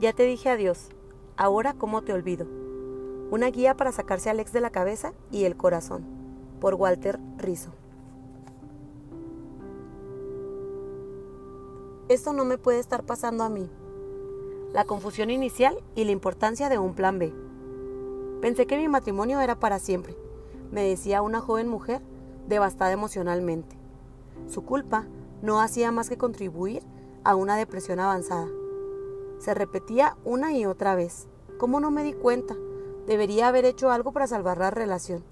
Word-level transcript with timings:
Ya 0.00 0.12
te 0.12 0.22
dije 0.22 0.48
adiós. 0.48 0.90
Ahora, 1.36 1.74
¿cómo 1.74 2.02
te 2.02 2.12
olvido? 2.12 2.46
Una 3.30 3.48
guía 3.48 3.76
para 3.76 3.90
sacarse 3.90 4.30
al 4.30 4.38
ex 4.38 4.52
de 4.52 4.60
la 4.60 4.70
cabeza 4.70 5.12
y 5.32 5.44
el 5.44 5.56
corazón. 5.56 6.04
Por 6.60 6.74
Walter 6.74 7.18
Rizzo. 7.36 7.72
Esto 12.08 12.32
no 12.32 12.44
me 12.44 12.58
puede 12.58 12.78
estar 12.78 13.04
pasando 13.04 13.42
a 13.42 13.48
mí. 13.48 13.68
La 14.72 14.84
confusión 14.84 15.30
inicial 15.30 15.76
y 15.96 16.04
la 16.04 16.12
importancia 16.12 16.68
de 16.68 16.78
un 16.78 16.94
plan 16.94 17.18
B. 17.18 17.34
Pensé 18.40 18.66
que 18.66 18.78
mi 18.78 18.86
matrimonio 18.86 19.40
era 19.40 19.58
para 19.58 19.80
siempre, 19.80 20.16
me 20.70 20.88
decía 20.88 21.22
una 21.22 21.40
joven 21.40 21.66
mujer 21.66 22.02
devastada 22.46 22.92
emocionalmente. 22.92 23.76
Su 24.46 24.64
culpa 24.64 25.06
no 25.42 25.60
hacía 25.60 25.90
más 25.90 26.08
que 26.08 26.18
contribuir 26.18 26.82
a 27.24 27.34
una 27.34 27.56
depresión 27.56 27.98
avanzada. 27.98 28.48
Se 29.38 29.54
repetía 29.54 30.16
una 30.24 30.52
y 30.52 30.66
otra 30.66 30.94
vez. 30.94 31.28
¿Cómo 31.58 31.80
no 31.80 31.90
me 31.90 32.04
di 32.04 32.12
cuenta? 32.12 32.56
Debería 33.06 33.48
haber 33.48 33.64
hecho 33.64 33.90
algo 33.90 34.12
para 34.12 34.26
salvar 34.26 34.58
la 34.58 34.70
relación. 34.70 35.24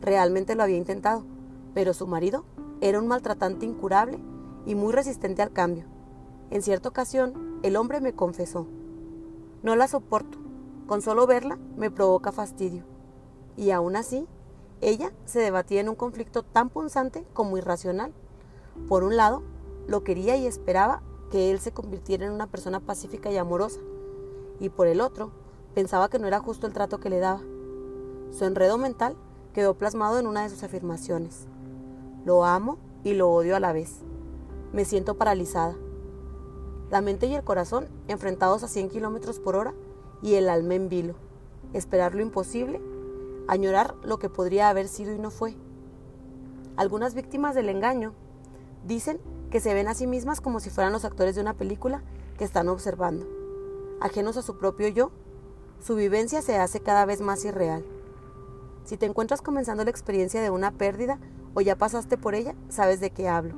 Realmente 0.00 0.54
lo 0.54 0.62
había 0.62 0.76
intentado, 0.76 1.24
pero 1.74 1.94
su 1.94 2.06
marido 2.06 2.44
era 2.80 2.98
un 2.98 3.08
maltratante 3.08 3.64
incurable 3.66 4.18
y 4.66 4.74
muy 4.74 4.92
resistente 4.92 5.42
al 5.42 5.52
cambio. 5.52 5.84
En 6.50 6.62
cierta 6.62 6.88
ocasión, 6.88 7.58
el 7.62 7.76
hombre 7.76 8.00
me 8.00 8.12
confesó, 8.12 8.66
no 9.62 9.76
la 9.76 9.86
soporto, 9.86 10.38
con 10.86 11.00
solo 11.02 11.26
verla 11.26 11.58
me 11.76 11.90
provoca 11.90 12.32
fastidio. 12.32 12.84
Y 13.56 13.70
aún 13.70 13.96
así, 13.96 14.26
ella 14.80 15.12
se 15.24 15.38
debatía 15.38 15.80
en 15.80 15.88
un 15.88 15.94
conflicto 15.94 16.42
tan 16.42 16.68
punzante 16.68 17.24
como 17.32 17.56
irracional. 17.56 18.12
Por 18.88 19.04
un 19.04 19.16
lado, 19.16 19.42
lo 19.86 20.02
quería 20.02 20.36
y 20.36 20.46
esperaba 20.46 21.02
que 21.32 21.50
él 21.50 21.60
se 21.60 21.72
convirtiera 21.72 22.26
en 22.26 22.32
una 22.32 22.46
persona 22.46 22.78
pacífica 22.78 23.32
y 23.32 23.38
amorosa, 23.38 23.80
y 24.60 24.68
por 24.68 24.86
el 24.86 25.00
otro, 25.00 25.30
pensaba 25.74 26.10
que 26.10 26.18
no 26.18 26.26
era 26.26 26.40
justo 26.40 26.66
el 26.66 26.74
trato 26.74 27.00
que 27.00 27.08
le 27.08 27.20
daba. 27.20 27.40
Su 28.30 28.44
enredo 28.44 28.76
mental 28.76 29.16
quedó 29.54 29.72
plasmado 29.72 30.18
en 30.18 30.26
una 30.26 30.42
de 30.42 30.50
sus 30.50 30.62
afirmaciones. 30.62 31.46
Lo 32.26 32.44
amo 32.44 32.76
y 33.02 33.14
lo 33.14 33.30
odio 33.30 33.56
a 33.56 33.60
la 33.60 33.72
vez. 33.72 34.00
Me 34.74 34.84
siento 34.84 35.16
paralizada. 35.16 35.74
La 36.90 37.00
mente 37.00 37.26
y 37.28 37.34
el 37.34 37.44
corazón 37.44 37.88
enfrentados 38.08 38.62
a 38.62 38.68
100 38.68 38.90
kilómetros 38.90 39.40
por 39.40 39.56
hora 39.56 39.72
y 40.20 40.34
el 40.34 40.50
alma 40.50 40.74
en 40.74 40.90
vilo. 40.90 41.14
Esperar 41.72 42.14
lo 42.14 42.20
imposible, 42.20 42.78
añorar 43.48 43.94
lo 44.04 44.18
que 44.18 44.28
podría 44.28 44.68
haber 44.68 44.86
sido 44.86 45.14
y 45.14 45.18
no 45.18 45.30
fue. 45.30 45.56
Algunas 46.76 47.14
víctimas 47.14 47.54
del 47.54 47.70
engaño 47.70 48.12
dicen 48.86 49.18
que 49.52 49.60
se 49.60 49.74
ven 49.74 49.86
a 49.86 49.94
sí 49.94 50.06
mismas 50.06 50.40
como 50.40 50.60
si 50.60 50.70
fueran 50.70 50.94
los 50.94 51.04
actores 51.04 51.34
de 51.34 51.42
una 51.42 51.52
película 51.52 52.02
que 52.38 52.44
están 52.44 52.70
observando. 52.70 53.26
Ajenos 54.00 54.38
a 54.38 54.42
su 54.42 54.56
propio 54.56 54.88
yo, 54.88 55.10
su 55.78 55.94
vivencia 55.94 56.40
se 56.40 56.56
hace 56.56 56.80
cada 56.80 57.04
vez 57.04 57.20
más 57.20 57.44
irreal. 57.44 57.84
Si 58.84 58.96
te 58.96 59.04
encuentras 59.04 59.42
comenzando 59.42 59.84
la 59.84 59.90
experiencia 59.90 60.40
de 60.40 60.48
una 60.48 60.72
pérdida 60.72 61.18
o 61.52 61.60
ya 61.60 61.76
pasaste 61.76 62.16
por 62.16 62.34
ella, 62.34 62.54
sabes 62.70 62.98
de 63.00 63.10
qué 63.10 63.28
hablo. 63.28 63.54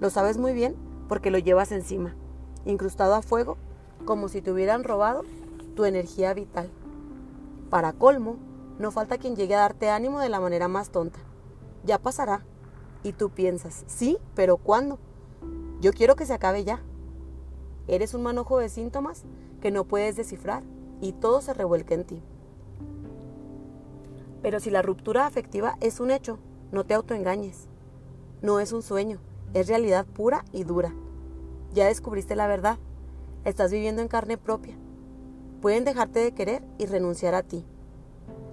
Lo 0.00 0.10
sabes 0.10 0.38
muy 0.38 0.54
bien 0.54 0.74
porque 1.08 1.30
lo 1.30 1.38
llevas 1.38 1.70
encima, 1.70 2.16
incrustado 2.64 3.14
a 3.14 3.22
fuego, 3.22 3.58
como 4.04 4.26
si 4.26 4.42
te 4.42 4.50
hubieran 4.50 4.82
robado 4.82 5.22
tu 5.76 5.84
energía 5.84 6.34
vital. 6.34 6.68
Para 7.70 7.92
colmo, 7.92 8.38
no 8.80 8.90
falta 8.90 9.18
quien 9.18 9.36
llegue 9.36 9.54
a 9.54 9.60
darte 9.60 9.88
ánimo 9.88 10.18
de 10.18 10.28
la 10.28 10.40
manera 10.40 10.66
más 10.66 10.90
tonta. 10.90 11.20
Ya 11.84 11.98
pasará. 11.98 12.44
Y 13.04 13.12
tú 13.12 13.30
piensas, 13.30 13.84
sí, 13.86 14.18
pero 14.34 14.56
¿cuándo? 14.56 14.98
Yo 15.82 15.92
quiero 15.92 16.14
que 16.14 16.26
se 16.26 16.32
acabe 16.32 16.62
ya. 16.62 16.80
Eres 17.88 18.14
un 18.14 18.22
manojo 18.22 18.60
de 18.60 18.68
síntomas 18.68 19.24
que 19.60 19.72
no 19.72 19.82
puedes 19.82 20.14
descifrar 20.14 20.62
y 21.00 21.10
todo 21.10 21.40
se 21.40 21.54
revuelca 21.54 21.94
en 21.94 22.04
ti. 22.04 22.22
Pero 24.42 24.60
si 24.60 24.70
la 24.70 24.80
ruptura 24.80 25.26
afectiva 25.26 25.76
es 25.80 25.98
un 25.98 26.12
hecho, 26.12 26.38
no 26.70 26.84
te 26.84 26.94
autoengañes. 26.94 27.66
No 28.42 28.60
es 28.60 28.72
un 28.72 28.82
sueño, 28.82 29.18
es 29.54 29.66
realidad 29.66 30.06
pura 30.06 30.44
y 30.52 30.62
dura. 30.62 30.94
Ya 31.74 31.88
descubriste 31.88 32.36
la 32.36 32.46
verdad. 32.46 32.78
Estás 33.44 33.72
viviendo 33.72 34.02
en 34.02 34.08
carne 34.08 34.38
propia. 34.38 34.76
Pueden 35.60 35.84
dejarte 35.84 36.20
de 36.20 36.32
querer 36.32 36.64
y 36.78 36.86
renunciar 36.86 37.34
a 37.34 37.42
ti. 37.42 37.66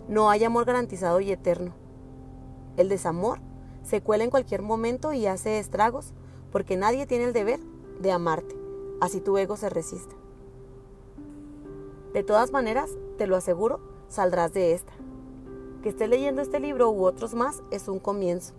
No 0.07 0.31
hay 0.31 0.45
amor 0.45 0.65
garantizado 0.65 1.19
y 1.19 1.31
eterno. 1.31 1.73
El 2.75 2.89
desamor 2.89 3.39
se 3.83 4.01
cuela 4.01 4.23
en 4.23 4.31
cualquier 4.31 4.63
momento 4.63 5.13
y 5.13 5.27
hace 5.27 5.59
estragos 5.59 6.15
porque 6.51 6.77
nadie 6.77 7.05
tiene 7.05 7.25
el 7.25 7.33
deber 7.33 7.59
de 7.99 8.11
amarte, 8.11 8.55
así 9.01 9.21
tu 9.21 9.37
ego 9.37 9.57
se 9.57 9.69
resista. 9.69 10.15
De 12.13 12.23
todas 12.23 12.51
maneras, 12.51 12.89
te 13.17 13.27
lo 13.27 13.35
aseguro, 13.35 13.79
saldrás 14.07 14.51
de 14.53 14.73
esta. 14.73 14.91
Que 15.83 15.89
estés 15.89 16.09
leyendo 16.09 16.41
este 16.41 16.59
libro 16.59 16.89
u 16.89 17.05
otros 17.05 17.33
más 17.35 17.61
es 17.71 17.87
un 17.87 17.99
comienzo. 17.99 18.53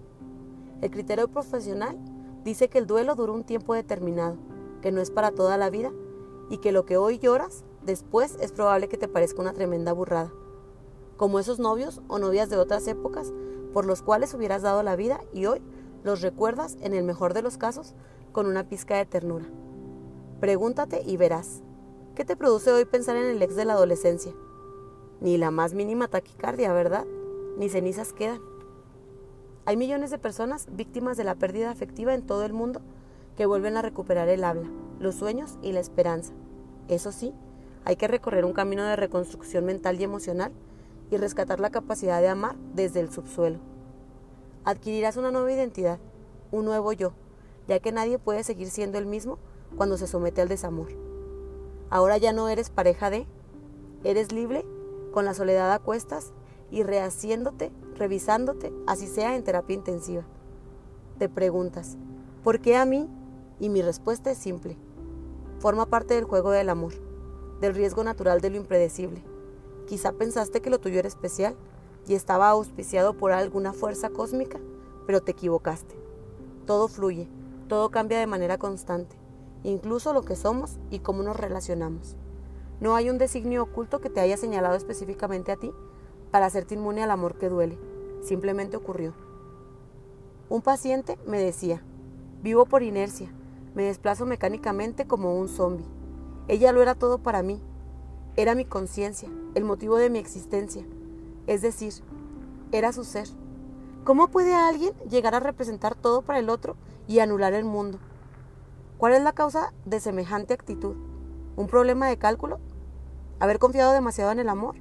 El 0.81 0.91
criterio 0.91 1.28
profesional 1.28 1.99
dice 2.45 2.69
que 2.69 2.78
el 2.78 2.87
duelo 2.87 3.15
dura 3.17 3.33
un 3.33 3.45
tiempo 3.45 3.75
determinado, 3.75 4.37
que 4.81 4.93
no 4.93 5.01
es 5.01 5.11
para 5.11 5.33
toda 5.33 5.57
la 5.57 5.69
vida 5.69 5.91
y 6.49 6.59
que 6.59 6.72
lo 6.72 6.87
que 6.87 6.97
hoy 6.97 7.19
lloras, 7.19 7.65
después 7.84 8.37
es 8.41 8.53
probable 8.53 8.89
que 8.89 8.97
te 8.97 9.09
parezca 9.09 9.43
una 9.43 9.53
tremenda 9.53 9.93
burrada. 9.93 10.33
Como 11.17 11.39
esos 11.39 11.59
novios 11.59 12.01
o 12.09 12.19
novias 12.19 12.49
de 12.49 12.57
otras 12.57 12.87
épocas 12.87 13.33
por 13.72 13.84
los 13.84 14.03
cuales 14.03 14.33
hubieras 14.34 14.62
dado 14.62 14.83
la 14.83 14.97
vida 14.97 15.21
y 15.33 15.47
hoy 15.47 15.61
los 16.03 16.22
recuerdas, 16.22 16.77
en 16.81 16.94
el 16.94 17.05
mejor 17.05 17.34
de 17.34 17.43
los 17.43 17.59
casos, 17.59 17.94
con 18.33 18.47
una 18.47 18.65
pizca 18.65 18.97
de 18.97 19.06
ternura. 19.06 19.47
Pregúntate 20.41 21.03
y 21.05 21.16
verás. 21.16 21.62
¿Qué 22.15 22.25
te 22.25 22.37
produce 22.37 22.72
hoy 22.72 22.84
pensar 22.84 23.16
en 23.16 23.27
el 23.27 23.43
ex 23.43 23.56
de 23.56 23.65
la 23.65 23.75
adolescencia? 23.75 24.33
Ni 25.21 25.37
la 25.37 25.50
más 25.50 25.75
mínima 25.75 26.09
taquicardia, 26.09 26.72
¿verdad? 26.72 27.05
Ni 27.59 27.69
cenizas 27.69 28.12
quedan. 28.12 28.41
Hay 29.66 29.77
millones 29.77 30.10
de 30.10 30.19
personas 30.19 30.66
víctimas 30.72 31.16
de 31.16 31.25
la 31.25 31.34
pérdida 31.34 31.71
afectiva 31.71 32.15
en 32.15 32.22
todo 32.22 32.44
el 32.44 32.55
mundo 32.55 32.81
que 33.37 33.47
vuelven 33.47 33.77
a 33.77 33.83
recuperar 33.83 34.28
el 34.28 34.44
habla, 34.44 34.69
los 34.99 35.16
sueños 35.16 35.59
y 35.60 35.72
la 35.72 35.81
esperanza. 35.81 36.33
Eso 36.89 37.12
sí, 37.12 37.34
hay 37.84 37.97
que 37.97 38.09
recorrer 38.09 38.44
un 38.44 38.55
camino 38.55 38.84
de 38.84 38.97
reconstrucción 38.97 39.66
mental 39.66 40.00
y 40.00 40.05
emocional 40.05 40.53
y 41.10 41.19
rescatar 41.19 41.60
la 41.60 41.71
capacidad 41.71 42.21
de 42.21 42.28
amar 42.28 42.56
desde 42.75 43.00
el 43.00 43.12
subsuelo 43.12 43.59
adquirirás 44.65 45.16
una 45.16 45.31
nueva 45.31 45.53
identidad, 45.53 45.98
un 46.50 46.65
nuevo 46.65 46.93
yo, 46.93 47.12
ya 47.69 47.78
que 47.81 47.93
nadie 47.93 48.19
puede 48.19 48.44
seguir 48.44 48.71
siendo 48.71 48.98
el 48.98 49.06
mismo 49.06 49.38
cuando 49.76 49.97
se 49.97 50.06
somete 50.06 50.41
al 50.41 50.48
desamor. 50.48 50.88
Ahora 51.88 52.19
ya 52.19 52.32
no 52.32 52.48
eres 52.48 52.71
pareja 52.71 53.10
de, 53.10 53.26
eres 54.04 54.32
libre, 54.32 54.65
con 55.12 55.25
la 55.25 55.34
soledad 55.34 55.72
a 55.72 55.78
cuestas 55.78 56.32
y 56.71 56.82
rehaciéndote, 56.82 57.72
revisándote, 57.97 58.72
así 58.87 59.06
sea 59.06 59.34
en 59.34 59.44
terapia 59.44 59.75
intensiva. 59.75 60.25
Te 61.19 61.28
preguntas, 61.28 61.97
¿por 62.44 62.60
qué 62.60 62.77
a 62.77 62.84
mí? 62.84 63.09
Y 63.59 63.69
mi 63.69 63.82
respuesta 63.82 64.31
es 64.31 64.38
simple. 64.38 64.77
Forma 65.59 65.87
parte 65.87 66.15
del 66.15 66.25
juego 66.25 66.50
del 66.50 66.71
amor, 66.71 66.94
del 67.60 67.75
riesgo 67.75 68.04
natural 68.04 68.41
de 68.41 68.50
lo 68.50 68.56
impredecible. 68.56 69.22
Quizá 69.87 70.12
pensaste 70.12 70.62
que 70.62 70.71
lo 70.71 70.78
tuyo 70.78 70.98
era 70.98 71.09
especial, 71.09 71.56
y 72.10 72.15
estaba 72.15 72.48
auspiciado 72.48 73.15
por 73.15 73.31
alguna 73.31 73.72
fuerza 73.72 74.10
cósmica, 74.10 74.59
pero 75.06 75.21
te 75.21 75.31
equivocaste. 75.31 75.94
Todo 76.66 76.88
fluye, 76.88 77.28
todo 77.69 77.93
cambia 77.93 78.19
de 78.19 78.26
manera 78.26 78.59
constante, 78.59 79.15
incluso 79.62 80.12
lo 80.12 80.22
que 80.22 80.34
somos 80.34 80.81
y 80.91 80.98
cómo 80.98 81.22
nos 81.22 81.37
relacionamos. 81.37 82.16
No 82.81 82.97
hay 82.97 83.10
un 83.10 83.19
designio 83.19 83.62
oculto 83.62 84.00
que 84.00 84.10
te 84.10 84.19
haya 84.19 84.37
señalado 84.37 84.75
específicamente 84.75 85.53
a 85.53 85.56
ti 85.56 85.71
para 86.32 86.47
hacerte 86.47 86.75
inmune 86.75 87.00
al 87.00 87.12
amor 87.12 87.38
que 87.38 87.48
duele. 87.48 87.78
Simplemente 88.22 88.77
ocurrió. 88.77 89.15
Un 90.48 90.62
paciente 90.62 91.16
me 91.28 91.38
decía, 91.38 91.81
vivo 92.42 92.66
por 92.66 92.83
inercia, 92.83 93.33
me 93.77 93.84
desplazo 93.84 94.27
mecánicamente 94.27 95.06
como 95.06 95.39
un 95.39 95.47
zombi. 95.47 95.84
Ella 96.48 96.72
lo 96.72 96.83
era 96.83 96.97
todo 96.97 97.18
para 97.18 97.45
mí. 97.45 97.63
Era 98.34 98.56
mi 98.56 98.65
conciencia, 98.65 99.28
el 99.54 99.63
motivo 99.63 99.97
de 99.97 100.10
mi 100.10 100.18
existencia 100.18 100.84
es 101.51 101.63
decir, 101.63 101.93
era 102.71 102.93
su 102.93 103.03
ser. 103.03 103.27
¿Cómo 104.05 104.29
puede 104.29 104.55
alguien 104.55 104.95
llegar 105.11 105.35
a 105.35 105.41
representar 105.41 105.97
todo 105.97 106.23
para 106.23 106.39
el 106.39 106.49
otro 106.49 106.77
y 107.09 107.19
anular 107.19 107.55
el 107.55 107.65
mundo? 107.65 107.99
¿Cuál 108.99 109.15
es 109.15 109.23
la 109.23 109.33
causa 109.33 109.73
de 109.85 109.99
semejante 109.99 110.55
actitud? 110.55 110.95
¿Un 111.57 111.67
problema 111.67 112.07
de 112.07 112.19
cálculo? 112.19 112.61
¿Haber 113.41 113.59
confiado 113.59 113.93
demasiado 113.93 114.31
en 114.31 114.39
el 114.39 114.49
amor? 114.49 114.77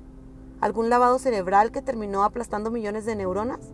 ¿Algún 0.62 0.92
lavado 0.92 1.18
cerebral 1.18 1.72
que 1.72 1.82
terminó 1.82 2.24
aplastando 2.24 2.70
millones 2.70 3.04
de 3.04 3.16
neuronas? 3.16 3.72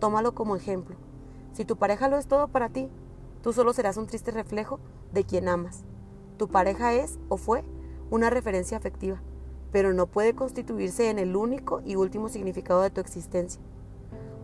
Tómalo 0.00 0.34
como 0.34 0.56
ejemplo. 0.56 0.96
Si 1.52 1.66
tu 1.66 1.76
pareja 1.76 2.08
lo 2.08 2.16
es 2.16 2.26
todo 2.26 2.48
para 2.48 2.70
ti, 2.70 2.88
tú 3.42 3.52
solo 3.52 3.74
serás 3.74 3.98
un 3.98 4.06
triste 4.06 4.30
reflejo 4.30 4.80
de 5.12 5.24
quien 5.24 5.46
amas. 5.46 5.84
Tu 6.38 6.48
pareja 6.48 6.94
es 6.94 7.18
o 7.28 7.36
fue 7.36 7.64
una 8.10 8.30
referencia 8.30 8.78
afectiva 8.78 9.20
pero 9.72 9.92
no 9.92 10.06
puede 10.06 10.34
constituirse 10.34 11.10
en 11.10 11.18
el 11.18 11.36
único 11.36 11.82
y 11.84 11.96
último 11.96 12.28
significado 12.28 12.82
de 12.82 12.90
tu 12.90 13.00
existencia. 13.00 13.60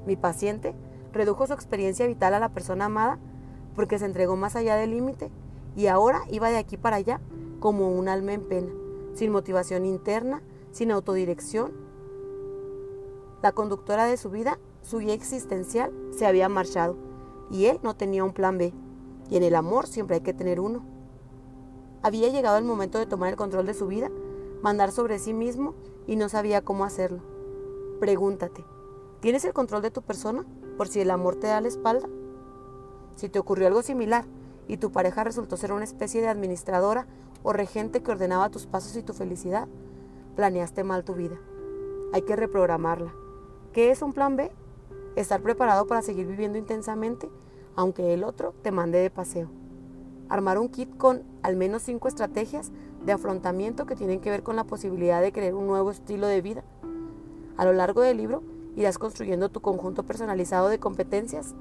Mi 0.06 0.16
paciente 0.16 0.74
redujo 1.12 1.46
su 1.46 1.52
experiencia 1.52 2.06
vital 2.06 2.34
a 2.34 2.40
la 2.40 2.50
persona 2.50 2.86
amada 2.86 3.18
porque 3.74 3.98
se 3.98 4.04
entregó 4.04 4.36
más 4.36 4.56
allá 4.56 4.76
del 4.76 4.90
límite 4.90 5.30
y 5.76 5.86
ahora 5.86 6.22
iba 6.30 6.50
de 6.50 6.58
aquí 6.58 6.76
para 6.76 6.96
allá 6.96 7.20
como 7.60 7.90
un 7.90 8.08
alma 8.08 8.32
en 8.34 8.42
pena, 8.42 8.72
sin 9.14 9.32
motivación 9.32 9.86
interna, 9.86 10.42
sin 10.70 10.90
autodirección. 10.90 11.72
La 13.42 13.52
conductora 13.52 14.06
de 14.06 14.16
su 14.16 14.30
vida, 14.30 14.58
su 14.82 14.98
guía 14.98 15.14
existencial, 15.14 15.92
se 16.10 16.26
había 16.26 16.48
marchado 16.48 16.96
y 17.50 17.66
él 17.66 17.78
no 17.82 17.94
tenía 17.94 18.24
un 18.24 18.32
plan 18.32 18.58
B. 18.58 18.72
Y 19.30 19.36
en 19.36 19.42
el 19.42 19.54
amor 19.54 19.86
siempre 19.86 20.16
hay 20.16 20.22
que 20.22 20.34
tener 20.34 20.60
uno. 20.60 20.84
Había 22.02 22.28
llegado 22.28 22.58
el 22.58 22.64
momento 22.64 22.98
de 22.98 23.06
tomar 23.06 23.30
el 23.30 23.36
control 23.36 23.66
de 23.66 23.74
su 23.74 23.86
vida, 23.86 24.10
mandar 24.64 24.92
sobre 24.92 25.18
sí 25.18 25.34
mismo 25.34 25.74
y 26.06 26.16
no 26.16 26.30
sabía 26.30 26.62
cómo 26.62 26.86
hacerlo. 26.86 27.20
Pregúntate, 28.00 28.64
¿tienes 29.20 29.44
el 29.44 29.52
control 29.52 29.82
de 29.82 29.90
tu 29.90 30.00
persona 30.00 30.46
por 30.78 30.88
si 30.88 31.02
el 31.02 31.10
amor 31.10 31.36
te 31.36 31.48
da 31.48 31.60
la 31.60 31.68
espalda? 31.68 32.08
Si 33.14 33.28
te 33.28 33.38
ocurrió 33.38 33.66
algo 33.66 33.82
similar 33.82 34.24
y 34.66 34.78
tu 34.78 34.90
pareja 34.90 35.22
resultó 35.22 35.58
ser 35.58 35.70
una 35.74 35.84
especie 35.84 36.22
de 36.22 36.28
administradora 36.28 37.06
o 37.42 37.52
regente 37.52 38.02
que 38.02 38.10
ordenaba 38.10 38.48
tus 38.48 38.64
pasos 38.64 38.96
y 38.96 39.02
tu 39.02 39.12
felicidad, 39.12 39.68
planeaste 40.34 40.82
mal 40.82 41.04
tu 41.04 41.12
vida. 41.12 41.38
Hay 42.14 42.22
que 42.22 42.34
reprogramarla. 42.34 43.12
¿Qué 43.74 43.90
es 43.90 44.00
un 44.00 44.14
plan 44.14 44.34
B? 44.34 44.50
Estar 45.14 45.42
preparado 45.42 45.86
para 45.86 46.00
seguir 46.00 46.26
viviendo 46.26 46.56
intensamente, 46.56 47.28
aunque 47.76 48.14
el 48.14 48.24
otro 48.24 48.54
te 48.62 48.70
mande 48.70 48.96
de 48.96 49.10
paseo. 49.10 49.63
Armar 50.28 50.58
un 50.58 50.68
kit 50.68 50.96
con 50.96 51.22
al 51.42 51.56
menos 51.56 51.82
cinco 51.82 52.08
estrategias 52.08 52.72
de 53.04 53.12
afrontamiento 53.12 53.86
que 53.86 53.96
tienen 53.96 54.20
que 54.20 54.30
ver 54.30 54.42
con 54.42 54.56
la 54.56 54.64
posibilidad 54.64 55.20
de 55.20 55.32
crear 55.32 55.54
un 55.54 55.66
nuevo 55.66 55.90
estilo 55.90 56.26
de 56.26 56.40
vida. 56.40 56.64
A 57.56 57.64
lo 57.64 57.72
largo 57.72 58.00
del 58.00 58.16
libro 58.16 58.42
irás 58.76 58.98
construyendo 58.98 59.48
tu 59.48 59.60
conjunto 59.60 60.02
personalizado 60.02 60.68
de 60.68 60.78
competencias 60.78 61.54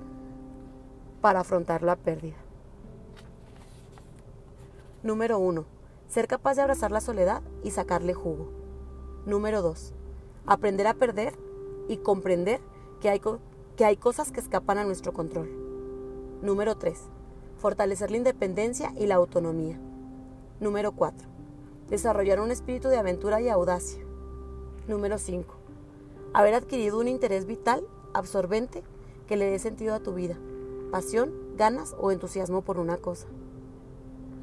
para 1.22 1.42
afrontar 1.42 1.84
la 1.84 1.96
pérdida. 1.96 2.36
Número 5.04 5.38
1. 5.38 5.66
Ser 6.08 6.28
capaz 6.28 6.56
de 6.56 6.62
abrazar 6.62 6.92
la 6.92 7.02
soledad 7.02 7.42
y 7.64 7.72
sacarle 7.72 8.14
jugo. 8.14 8.50
Número 9.26 9.62
2. 9.62 9.94
Aprender 10.46 10.88
a 10.88 10.94
perder 10.94 11.34
y 11.88 11.98
comprender 11.98 12.62
que 13.02 13.10
hay, 13.10 13.22
que 13.76 13.86
hay 13.86 13.98
cosas 13.98 14.32
que 14.32 14.40
escapan 14.40 14.78
a 14.78 14.86
nuestro 14.86 15.14
control. 15.14 15.50
Número 16.42 16.76
3. 16.76 17.00
Fortalecer 17.64 18.12
la 18.12 18.18
independencia 18.18 18.92
y 18.98 19.06
la 19.06 19.16
autonomía. 19.16 19.80
Número 20.60 20.92
4. 20.92 21.26
Desarrollar 21.90 22.42
un 22.42 22.52
espíritu 22.52 22.90
de 22.90 22.98
aventura 22.98 23.40
y 23.40 23.48
audacia. 23.48 24.04
Número 24.86 25.18
5. 25.18 25.56
Haber 26.34 26.56
adquirido 26.56 27.00
un 27.00 27.08
interés 27.08 27.46
vital, 27.46 27.88
absorbente, 28.14 28.84
que 29.28 29.38
le 29.38 29.46
dé 29.46 29.60
sentido 29.60 29.94
a 29.94 30.02
tu 30.02 30.14
vida, 30.14 30.38
pasión, 30.92 31.32
ganas 31.56 31.96
o 32.02 32.12
entusiasmo 32.12 32.64
por 32.64 32.80
una 32.80 32.98
cosa. 32.98 33.28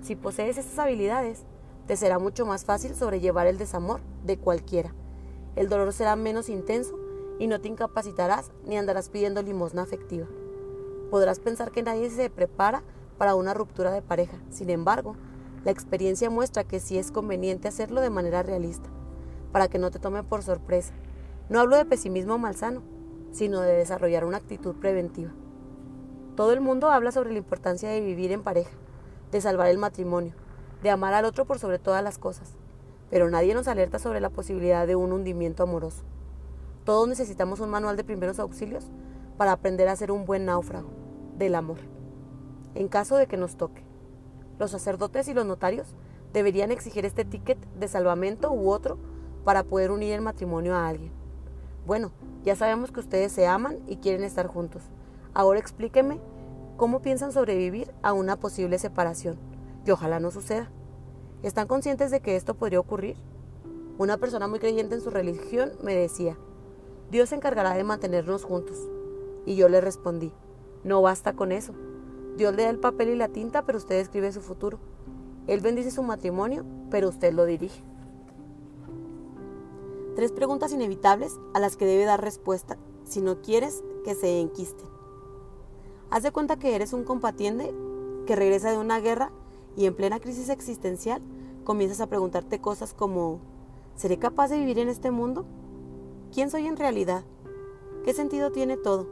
Si 0.00 0.16
posees 0.16 0.56
estas 0.56 0.78
habilidades, 0.78 1.42
te 1.86 1.98
será 1.98 2.18
mucho 2.18 2.46
más 2.46 2.64
fácil 2.64 2.94
sobrellevar 2.94 3.46
el 3.46 3.58
desamor 3.58 4.00
de 4.24 4.38
cualquiera. 4.38 4.94
El 5.56 5.68
dolor 5.68 5.92
será 5.92 6.16
menos 6.16 6.48
intenso 6.48 6.98
y 7.38 7.48
no 7.48 7.60
te 7.60 7.68
incapacitarás 7.68 8.50
ni 8.64 8.78
andarás 8.78 9.10
pidiendo 9.10 9.42
limosna 9.42 9.82
afectiva. 9.82 10.26
Podrás 11.10 11.38
pensar 11.38 11.70
que 11.70 11.82
nadie 11.82 12.08
se 12.08 12.30
prepara 12.30 12.82
para 13.20 13.34
una 13.34 13.52
ruptura 13.52 13.92
de 13.92 14.00
pareja. 14.00 14.38
Sin 14.48 14.70
embargo, 14.70 15.14
la 15.62 15.70
experiencia 15.70 16.30
muestra 16.30 16.64
que 16.64 16.80
sí 16.80 16.96
es 16.96 17.12
conveniente 17.12 17.68
hacerlo 17.68 18.00
de 18.00 18.08
manera 18.08 18.42
realista, 18.42 18.88
para 19.52 19.68
que 19.68 19.78
no 19.78 19.90
te 19.90 19.98
tome 19.98 20.22
por 20.22 20.42
sorpresa. 20.42 20.94
No 21.50 21.60
hablo 21.60 21.76
de 21.76 21.84
pesimismo 21.84 22.38
malsano, 22.38 22.80
sino 23.30 23.60
de 23.60 23.74
desarrollar 23.74 24.24
una 24.24 24.38
actitud 24.38 24.74
preventiva. 24.76 25.32
Todo 26.34 26.54
el 26.54 26.62
mundo 26.62 26.88
habla 26.88 27.12
sobre 27.12 27.30
la 27.32 27.36
importancia 27.36 27.90
de 27.90 28.00
vivir 28.00 28.32
en 28.32 28.42
pareja, 28.42 28.70
de 29.30 29.42
salvar 29.42 29.68
el 29.68 29.76
matrimonio, 29.76 30.32
de 30.82 30.88
amar 30.88 31.12
al 31.12 31.26
otro 31.26 31.44
por 31.44 31.58
sobre 31.58 31.78
todas 31.78 32.02
las 32.02 32.16
cosas, 32.16 32.54
pero 33.10 33.28
nadie 33.28 33.52
nos 33.52 33.68
alerta 33.68 33.98
sobre 33.98 34.22
la 34.22 34.30
posibilidad 34.30 34.86
de 34.86 34.96
un 34.96 35.12
hundimiento 35.12 35.62
amoroso. 35.62 36.04
Todos 36.86 37.06
necesitamos 37.06 37.60
un 37.60 37.68
manual 37.68 37.98
de 37.98 38.04
primeros 38.04 38.38
auxilios 38.38 38.86
para 39.36 39.52
aprender 39.52 39.88
a 39.88 39.96
ser 39.96 40.10
un 40.10 40.24
buen 40.24 40.46
náufrago 40.46 40.88
del 41.36 41.54
amor, 41.54 41.80
en 42.74 42.88
caso 42.88 43.16
de 43.16 43.26
que 43.26 43.36
nos 43.36 43.56
toque. 43.56 43.82
Los 44.58 44.70
sacerdotes 44.70 45.28
y 45.28 45.34
los 45.34 45.46
notarios 45.46 45.94
deberían 46.32 46.70
exigir 46.70 47.04
este 47.04 47.24
ticket 47.24 47.58
de 47.74 47.88
salvamento 47.88 48.52
u 48.52 48.70
otro 48.70 48.98
para 49.44 49.64
poder 49.64 49.90
unir 49.90 50.12
el 50.12 50.20
matrimonio 50.20 50.74
a 50.74 50.88
alguien. 50.88 51.12
Bueno, 51.86 52.12
ya 52.44 52.56
sabemos 52.56 52.92
que 52.92 53.00
ustedes 53.00 53.32
se 53.32 53.46
aman 53.46 53.78
y 53.86 53.96
quieren 53.96 54.22
estar 54.22 54.46
juntos. 54.46 54.82
Ahora 55.34 55.58
explíqueme 55.58 56.20
cómo 56.76 57.02
piensan 57.02 57.32
sobrevivir 57.32 57.92
a 58.02 58.12
una 58.12 58.36
posible 58.36 58.78
separación, 58.78 59.38
y 59.84 59.90
ojalá 59.90 60.20
no 60.20 60.30
suceda. 60.30 60.70
¿Están 61.42 61.66
conscientes 61.66 62.10
de 62.10 62.20
que 62.20 62.36
esto 62.36 62.54
podría 62.54 62.80
ocurrir? 62.80 63.16
Una 63.98 64.18
persona 64.18 64.46
muy 64.46 64.58
creyente 64.58 64.94
en 64.94 65.00
su 65.00 65.10
religión 65.10 65.72
me 65.82 65.94
decía, 65.94 66.36
Dios 67.10 67.30
se 67.30 67.34
encargará 67.34 67.74
de 67.74 67.84
mantenernos 67.84 68.44
juntos. 68.44 68.78
Y 69.46 69.56
yo 69.56 69.68
le 69.68 69.80
respondí, 69.80 70.32
no 70.84 71.02
basta 71.02 71.32
con 71.32 71.50
eso. 71.50 71.74
Dios 72.40 72.54
le 72.54 72.62
da 72.62 72.70
el 72.70 72.78
papel 72.78 73.10
y 73.10 73.16
la 73.16 73.28
tinta, 73.28 73.66
pero 73.66 73.76
usted 73.76 73.96
escribe 73.96 74.32
su 74.32 74.40
futuro. 74.40 74.78
Él 75.46 75.60
bendice 75.60 75.90
su 75.90 76.02
matrimonio, 76.02 76.64
pero 76.90 77.10
usted 77.10 77.34
lo 77.34 77.44
dirige. 77.44 77.82
Tres 80.16 80.32
preguntas 80.32 80.72
inevitables 80.72 81.38
a 81.52 81.60
las 81.60 81.76
que 81.76 81.84
debe 81.84 82.06
dar 82.06 82.22
respuesta 82.22 82.78
si 83.04 83.20
no 83.20 83.42
quieres 83.42 83.84
que 84.06 84.14
se 84.14 84.40
enquisten. 84.40 84.88
Haz 86.08 86.22
de 86.22 86.30
cuenta 86.30 86.58
que 86.58 86.74
eres 86.74 86.94
un 86.94 87.04
combatiente 87.04 87.74
que 88.26 88.36
regresa 88.36 88.70
de 88.70 88.78
una 88.78 89.00
guerra 89.00 89.32
y 89.76 89.84
en 89.84 89.94
plena 89.94 90.18
crisis 90.18 90.48
existencial 90.48 91.20
comienzas 91.64 92.00
a 92.00 92.06
preguntarte 92.06 92.58
cosas 92.58 92.94
como 92.94 93.40
¿seré 93.96 94.18
capaz 94.18 94.48
de 94.48 94.56
vivir 94.56 94.78
en 94.78 94.88
este 94.88 95.10
mundo? 95.10 95.44
¿Quién 96.32 96.48
soy 96.48 96.66
en 96.66 96.78
realidad? 96.78 97.22
¿Qué 98.02 98.14
sentido 98.14 98.50
tiene 98.50 98.78
todo? 98.78 99.08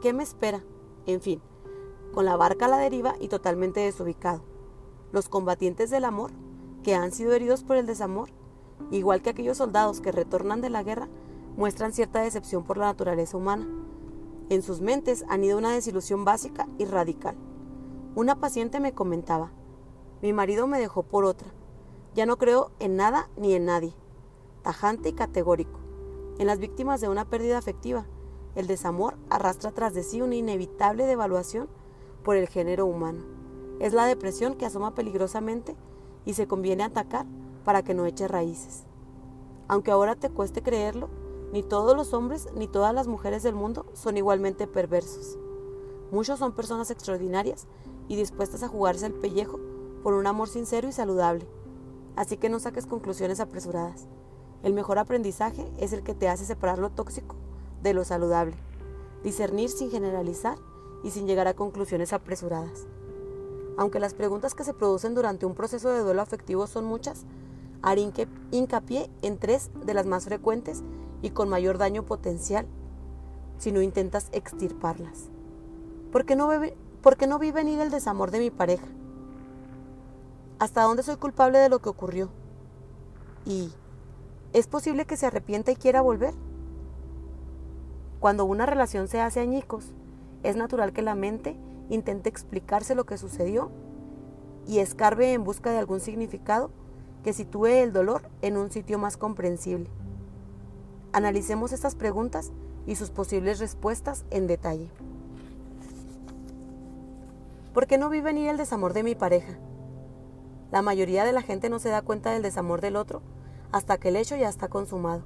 ¿Qué 0.00 0.14
me 0.14 0.22
espera? 0.22 0.64
En 1.04 1.20
fin, 1.20 1.42
con 2.12 2.24
la 2.24 2.36
barca 2.36 2.66
a 2.66 2.68
la 2.68 2.78
deriva 2.78 3.14
y 3.20 3.28
totalmente 3.28 3.80
desubicado. 3.80 4.42
Los 5.12 5.28
combatientes 5.28 5.90
del 5.90 6.04
amor, 6.04 6.30
que 6.82 6.94
han 6.94 7.12
sido 7.12 7.32
heridos 7.32 7.62
por 7.62 7.76
el 7.76 7.86
desamor, 7.86 8.30
igual 8.90 9.22
que 9.22 9.30
aquellos 9.30 9.58
soldados 9.58 10.00
que 10.00 10.12
retornan 10.12 10.60
de 10.60 10.70
la 10.70 10.82
guerra, 10.82 11.08
muestran 11.56 11.92
cierta 11.92 12.20
decepción 12.20 12.64
por 12.64 12.78
la 12.78 12.86
naturaleza 12.86 13.36
humana 13.36 13.66
en 14.50 14.62
sus 14.62 14.80
mentes 14.80 15.24
han 15.28 15.44
ido 15.44 15.56
una 15.56 15.72
desilusión 15.72 16.24
básica 16.24 16.66
y 16.76 16.84
radical. 16.84 17.36
Una 18.16 18.40
paciente 18.40 18.80
me 18.80 18.92
comentaba, 18.92 19.52
mi 20.22 20.32
marido 20.32 20.66
me 20.66 20.80
dejó 20.80 21.04
por 21.04 21.24
otra. 21.24 21.48
Ya 22.16 22.26
no 22.26 22.36
creo 22.36 22.72
en 22.80 22.96
nada 22.96 23.30
ni 23.36 23.54
en 23.54 23.66
nadie. 23.66 23.94
Tajante 24.62 25.10
y 25.10 25.12
categórico. 25.12 25.78
En 26.38 26.48
las 26.48 26.58
víctimas 26.58 27.00
de 27.00 27.08
una 27.08 27.26
pérdida 27.26 27.58
afectiva, 27.58 28.06
el 28.56 28.66
desamor 28.66 29.16
arrastra 29.30 29.70
tras 29.70 29.94
de 29.94 30.02
sí 30.02 30.20
una 30.20 30.34
inevitable 30.34 31.06
devaluación 31.06 31.68
por 32.22 32.36
el 32.36 32.48
género 32.48 32.86
humano. 32.86 33.22
Es 33.80 33.92
la 33.92 34.06
depresión 34.06 34.54
que 34.54 34.66
asoma 34.66 34.94
peligrosamente 34.94 35.76
y 36.24 36.34
se 36.34 36.46
conviene 36.46 36.84
atacar 36.84 37.26
para 37.64 37.82
que 37.82 37.94
no 37.94 38.06
eche 38.06 38.28
raíces. 38.28 38.84
Aunque 39.68 39.90
ahora 39.90 40.16
te 40.16 40.30
cueste 40.30 40.62
creerlo, 40.62 41.08
ni 41.52 41.62
todos 41.62 41.96
los 41.96 42.12
hombres 42.12 42.48
ni 42.54 42.68
todas 42.68 42.94
las 42.94 43.06
mujeres 43.06 43.42
del 43.42 43.54
mundo 43.54 43.86
son 43.92 44.16
igualmente 44.16 44.66
perversos. 44.66 45.38
Muchos 46.10 46.38
son 46.38 46.52
personas 46.52 46.90
extraordinarias 46.90 47.66
y 48.08 48.16
dispuestas 48.16 48.62
a 48.62 48.68
jugarse 48.68 49.06
el 49.06 49.14
pellejo 49.14 49.58
por 50.02 50.14
un 50.14 50.26
amor 50.26 50.48
sincero 50.48 50.88
y 50.88 50.92
saludable. 50.92 51.46
Así 52.16 52.36
que 52.36 52.48
no 52.48 52.58
saques 52.58 52.86
conclusiones 52.86 53.40
apresuradas. 53.40 54.08
El 54.62 54.74
mejor 54.74 54.98
aprendizaje 54.98 55.70
es 55.78 55.92
el 55.92 56.02
que 56.02 56.14
te 56.14 56.28
hace 56.28 56.44
separar 56.44 56.78
lo 56.78 56.90
tóxico 56.90 57.36
de 57.82 57.94
lo 57.94 58.04
saludable, 58.04 58.56
discernir 59.22 59.70
sin 59.70 59.90
generalizar 59.90 60.58
y 61.02 61.10
sin 61.10 61.26
llegar 61.26 61.48
a 61.48 61.54
conclusiones 61.54 62.12
apresuradas. 62.12 62.86
Aunque 63.76 64.00
las 64.00 64.14
preguntas 64.14 64.54
que 64.54 64.64
se 64.64 64.74
producen 64.74 65.14
durante 65.14 65.46
un 65.46 65.54
proceso 65.54 65.90
de 65.90 66.00
duelo 66.00 66.20
afectivo 66.20 66.66
son 66.66 66.84
muchas, 66.84 67.24
haré 67.82 68.10
hincapié 68.50 69.10
en 69.22 69.38
tres 69.38 69.70
de 69.86 69.94
las 69.94 70.06
más 70.06 70.24
frecuentes 70.24 70.82
y 71.22 71.30
con 71.30 71.48
mayor 71.48 71.78
daño 71.78 72.04
potencial 72.04 72.66
si 73.58 73.72
no 73.72 73.82
intentas 73.82 74.28
extirparlas. 74.32 75.28
¿Por 76.12 76.24
qué 76.24 76.34
no, 76.34 76.50
no 76.50 77.38
vi 77.38 77.52
venir 77.52 77.80
el 77.80 77.90
desamor 77.90 78.30
de 78.30 78.40
mi 78.40 78.50
pareja? 78.50 78.86
¿Hasta 80.58 80.82
dónde 80.82 81.02
soy 81.02 81.16
culpable 81.16 81.58
de 81.58 81.68
lo 81.68 81.78
que 81.78 81.88
ocurrió? 81.88 82.30
¿Y 83.46 83.72
es 84.52 84.66
posible 84.66 85.06
que 85.06 85.16
se 85.16 85.26
arrepienta 85.26 85.72
y 85.72 85.76
quiera 85.76 86.00
volver? 86.00 86.34
Cuando 88.18 88.44
una 88.44 88.66
relación 88.66 89.08
se 89.08 89.20
hace 89.20 89.40
añicos, 89.40 89.94
es 90.42 90.56
natural 90.56 90.92
que 90.92 91.02
la 91.02 91.14
mente 91.14 91.56
intente 91.88 92.28
explicarse 92.28 92.94
lo 92.94 93.04
que 93.04 93.18
sucedió 93.18 93.70
y 94.66 94.78
escarbe 94.78 95.32
en 95.32 95.44
busca 95.44 95.70
de 95.70 95.78
algún 95.78 96.00
significado 96.00 96.70
que 97.24 97.32
sitúe 97.32 97.66
el 97.66 97.92
dolor 97.92 98.22
en 98.40 98.56
un 98.56 98.70
sitio 98.70 98.98
más 98.98 99.16
comprensible. 99.16 99.88
Analicemos 101.12 101.72
estas 101.72 101.94
preguntas 101.94 102.52
y 102.86 102.96
sus 102.96 103.10
posibles 103.10 103.58
respuestas 103.58 104.24
en 104.30 104.46
detalle. 104.46 104.88
¿Por 107.74 107.86
qué 107.86 107.98
no 107.98 108.08
vi 108.08 108.20
venir 108.20 108.48
el 108.48 108.56
desamor 108.56 108.94
de 108.94 109.02
mi 109.02 109.14
pareja? 109.14 109.58
La 110.70 110.82
mayoría 110.82 111.24
de 111.24 111.32
la 111.32 111.42
gente 111.42 111.68
no 111.68 111.78
se 111.78 111.88
da 111.88 112.02
cuenta 112.02 112.30
del 112.30 112.42
desamor 112.42 112.80
del 112.80 112.96
otro 112.96 113.22
hasta 113.72 113.98
que 113.98 114.08
el 114.08 114.16
hecho 114.16 114.36
ya 114.36 114.48
está 114.48 114.68
consumado. 114.68 115.22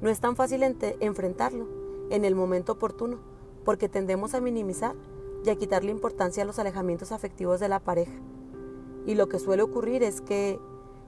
No 0.00 0.08
es 0.08 0.20
tan 0.20 0.34
fácil 0.34 0.62
enfrentarlo 0.62 1.66
en 2.10 2.24
el 2.24 2.34
momento 2.34 2.72
oportuno, 2.72 3.18
porque 3.64 3.88
tendemos 3.88 4.34
a 4.34 4.40
minimizar 4.40 4.94
y 5.44 5.50
a 5.50 5.56
quitarle 5.56 5.90
importancia 5.90 6.42
a 6.42 6.46
los 6.46 6.58
alejamientos 6.58 7.12
afectivos 7.12 7.60
de 7.60 7.68
la 7.68 7.80
pareja. 7.80 8.12
Y 9.06 9.14
lo 9.14 9.28
que 9.28 9.38
suele 9.38 9.62
ocurrir 9.62 10.02
es 10.02 10.20
que 10.20 10.60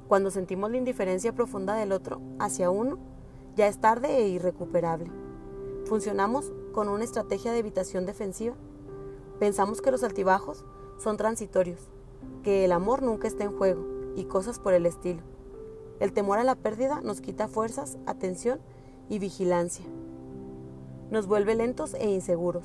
cuando 0.09 0.31
sentimos 0.31 0.71
la 0.71 0.77
indiferencia 0.77 1.33
profunda 1.33 1.75
del 1.75 1.93
otro 1.93 2.21
hacia 2.39 2.71
uno, 2.71 2.99
ya 3.57 3.69
es 3.69 3.81
tarde 3.81 4.19
e 4.19 4.29
irrecuperable. 4.29 5.11
Funcionamos 5.87 6.53
con 6.73 6.89
una 6.89 7.05
estrategia 7.05 7.53
de 7.53 7.59
evitación 7.59 8.05
defensiva. 8.07 8.57
Pensamos 9.39 9.81
que 9.81 9.91
los 9.91 10.03
altibajos 10.03 10.65
son 10.99 11.17
transitorios, 11.17 11.89
que 12.43 12.65
el 12.65 12.73
amor 12.73 13.03
nunca 13.03 13.29
está 13.29 13.45
en 13.45 13.57
juego 13.57 13.85
y 14.17 14.25
cosas 14.25 14.59
por 14.59 14.75
el 14.75 14.87
estilo. 14.87 15.23
El 16.01 16.13
temor 16.13 16.39
a 16.39 16.45
la 16.45 16.57
pérdida 16.57 17.01
nos 17.03 17.21
quita 17.21 17.49
fuerzas, 17.49 17.99
atención 18.07 18.61
y 19.09 19.19
vigilancia. 19.19 19.85
Nos 21.11 21.27
vuelve 21.27 21.55
lentos 21.55 21.95
e 21.95 22.11
inseguros. 22.11 22.65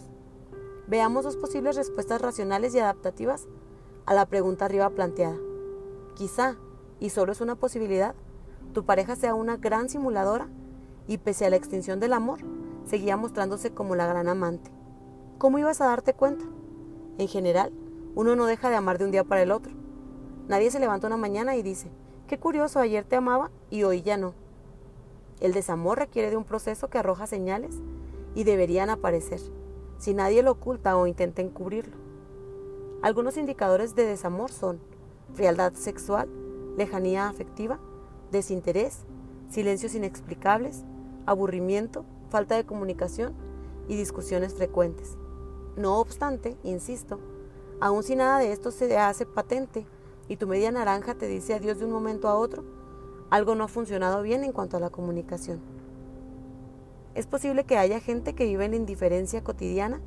Veamos 0.88 1.24
dos 1.24 1.38
posibles 1.38 1.76
respuestas 1.76 2.22
racionales 2.22 2.74
y 2.74 2.80
adaptativas 2.80 3.48
a 4.06 4.14
la 4.14 4.26
pregunta 4.26 4.66
arriba 4.66 4.90
planteada. 4.90 5.38
Quizá, 6.16 6.56
y 7.00 7.10
solo 7.10 7.32
es 7.32 7.42
una 7.42 7.56
posibilidad, 7.56 8.16
tu 8.74 8.86
pareja 8.86 9.16
sea 9.16 9.36
una 9.36 9.58
gran 9.58 9.90
simuladora 9.90 10.48
y 11.08 11.18
pese 11.18 11.46
a 11.46 11.50
la 11.50 11.58
extinción 11.58 12.00
del 12.00 12.14
amor, 12.14 12.40
seguía 12.86 13.18
mostrándose 13.18 13.72
como 13.72 13.96
la 13.96 14.08
gran 14.08 14.28
amante. 14.28 14.72
¿Cómo 15.38 15.60
ibas 15.60 15.82
a 15.82 15.88
darte 15.88 16.14
cuenta? 16.14 16.46
En 17.18 17.28
general, 17.28 17.72
uno 18.16 18.36
no 18.36 18.46
deja 18.46 18.70
de 18.70 18.76
amar 18.76 18.98
de 18.98 19.06
un 19.06 19.12
día 19.12 19.24
para 19.24 19.42
el 19.42 19.52
otro. 19.52 19.74
Nadie 20.48 20.72
se 20.72 20.80
levanta 20.80 21.08
una 21.08 21.18
mañana 21.18 21.56
y 21.56 21.62
dice, 21.62 21.92
qué 22.28 22.40
curioso, 22.40 22.80
ayer 22.80 23.06
te 23.06 23.16
amaba 23.16 23.52
y 23.70 23.84
hoy 23.84 24.02
ya 24.02 24.18
no. 24.18 24.34
El 25.40 25.54
desamor 25.54 26.00
requiere 26.00 26.30
de 26.30 26.38
un 26.38 26.44
proceso 26.46 26.90
que 26.90 26.98
arroja 26.98 27.28
señales 27.28 27.76
y 28.36 28.44
deberían 28.44 28.90
aparecer, 28.90 29.40
si 29.98 30.14
nadie 30.14 30.44
lo 30.44 30.52
oculta 30.52 30.96
o 30.98 31.08
intenta 31.08 31.42
encubrirlo. 31.42 31.98
Algunos 33.02 33.38
indicadores 33.38 33.96
de 33.96 34.06
desamor 34.06 34.52
son 34.52 34.80
frialdad 35.34 35.74
sexual, 35.74 36.30
lejanía 36.78 37.28
afectiva, 37.28 37.80
desinterés, 38.32 39.06
silencios 39.50 39.96
inexplicables, 39.96 40.84
aburrimiento, 41.26 42.06
falta 42.30 42.56
de 42.56 42.66
comunicación 42.66 43.34
y 43.88 43.96
discusiones 43.96 44.54
frecuentes. 44.54 45.18
No 45.76 46.00
obstante, 46.00 46.58
insisto, 46.64 47.20
aun 47.80 48.04
si 48.04 48.16
nada 48.16 48.40
de 48.40 48.52
esto 48.52 48.72
se 48.72 48.98
hace 48.98 49.26
patente 49.26 49.86
y 50.28 50.38
tu 50.38 50.48
media 50.48 50.72
naranja 50.72 51.16
te 51.16 51.28
dice 51.28 51.54
adiós 51.54 51.80
de 51.80 51.86
un 51.86 51.92
momento 51.92 52.28
a 52.28 52.36
otro, 52.36 52.64
algo 53.30 53.56
no 53.56 53.64
ha 53.64 53.68
funcionado 53.68 54.22
bien 54.22 54.44
en 54.44 54.52
cuanto 54.52 54.78
a 54.78 54.80
la 54.80 54.90
comunicación. 54.90 55.79
Es 57.16 57.26
posible 57.26 57.64
que 57.64 57.78
haya 57.78 58.00
gente 58.00 58.34
que 58.34 58.46
vive 58.46 58.66
en 58.66 58.74
indiferencia 58.74 59.44
cotidiana 59.44 60.00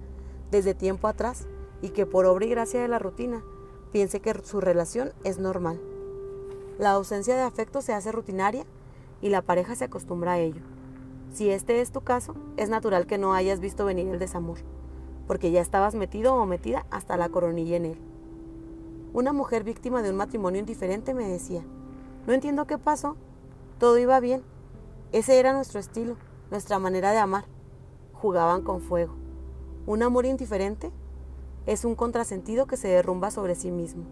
desde 0.50 0.74
tiempo 0.74 1.08
atrás 1.08 1.46
y 1.80 1.90
que 1.90 2.06
por 2.06 2.26
obra 2.26 2.44
y 2.44 2.48
gracia 2.50 2.80
de 2.80 2.88
la 2.88 2.98
rutina 2.98 3.42
piense 3.90 4.20
que 4.20 4.34
su 4.44 4.60
relación 4.60 5.12
es 5.24 5.38
normal. 5.38 5.80
La 6.78 6.92
ausencia 6.92 7.36
de 7.36 7.42
afecto 7.42 7.82
se 7.82 7.92
hace 7.92 8.12
rutinaria 8.12 8.64
y 9.20 9.28
la 9.28 9.42
pareja 9.42 9.74
se 9.74 9.84
acostumbra 9.84 10.32
a 10.32 10.38
ello. 10.38 10.62
Si 11.32 11.50
este 11.50 11.80
es 11.80 11.92
tu 11.92 12.02
caso, 12.02 12.34
es 12.56 12.68
natural 12.68 13.06
que 13.06 13.18
no 13.18 13.34
hayas 13.34 13.60
visto 13.60 13.84
venir 13.84 14.08
el 14.08 14.18
desamor, 14.18 14.58
porque 15.26 15.50
ya 15.50 15.60
estabas 15.60 15.94
metido 15.94 16.34
o 16.34 16.46
metida 16.46 16.86
hasta 16.90 17.16
la 17.16 17.28
coronilla 17.28 17.76
en 17.76 17.86
él. 17.86 17.98
Una 19.12 19.32
mujer 19.32 19.64
víctima 19.64 20.02
de 20.02 20.10
un 20.10 20.16
matrimonio 20.16 20.60
indiferente 20.60 21.14
me 21.14 21.28
decía, 21.28 21.62
no 22.26 22.32
entiendo 22.32 22.66
qué 22.66 22.78
pasó, 22.78 23.16
todo 23.78 23.98
iba 23.98 24.20
bien, 24.20 24.42
ese 25.12 25.38
era 25.38 25.52
nuestro 25.52 25.80
estilo, 25.80 26.16
nuestra 26.52 26.78
manera 26.78 27.10
de 27.10 27.18
amar. 27.18 27.46
Jugaban 28.12 28.62
con 28.62 28.80
fuego. 28.80 29.16
Un 29.86 30.04
amor 30.04 30.24
indiferente 30.24 30.92
es 31.66 31.84
un 31.84 31.96
contrasentido 31.96 32.66
que 32.66 32.76
se 32.76 32.86
derrumba 32.86 33.32
sobre 33.32 33.56
sí 33.56 33.72
mismo. 33.72 34.04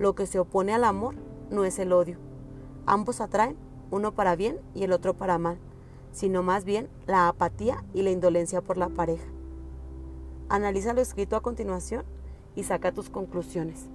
Lo 0.00 0.16
que 0.16 0.26
se 0.26 0.40
opone 0.40 0.74
al 0.74 0.82
amor 0.82 1.14
no 1.50 1.64
es 1.64 1.78
el 1.78 1.92
odio. 1.92 2.18
Ambos 2.86 3.20
atraen, 3.20 3.56
uno 3.92 4.12
para 4.12 4.34
bien 4.34 4.58
y 4.74 4.82
el 4.82 4.92
otro 4.92 5.14
para 5.14 5.38
mal 5.38 5.58
sino 6.12 6.42
más 6.42 6.64
bien 6.64 6.88
la 7.06 7.28
apatía 7.28 7.84
y 7.92 8.02
la 8.02 8.10
indolencia 8.10 8.60
por 8.60 8.76
la 8.76 8.88
pareja. 8.88 9.26
Analiza 10.48 10.92
lo 10.92 11.00
escrito 11.00 11.36
a 11.36 11.40
continuación 11.40 12.04
y 12.54 12.64
saca 12.64 12.92
tus 12.92 13.08
conclusiones. 13.08 13.86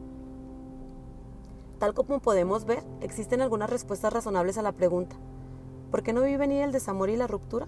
Tal 1.77 1.93
como 1.93 2.19
podemos 2.19 2.65
ver, 2.65 2.83
existen 3.01 3.41
algunas 3.41 3.69
respuestas 3.69 4.11
razonables 4.11 4.57
a 4.57 4.63
la 4.63 4.71
pregunta, 4.71 5.15
¿por 5.91 6.03
qué 6.03 6.13
no 6.13 6.22
vi 6.22 6.38
venir 6.38 6.63
el 6.63 6.72
desamor 6.72 7.10
y 7.10 7.17
la 7.17 7.27
ruptura? 7.27 7.67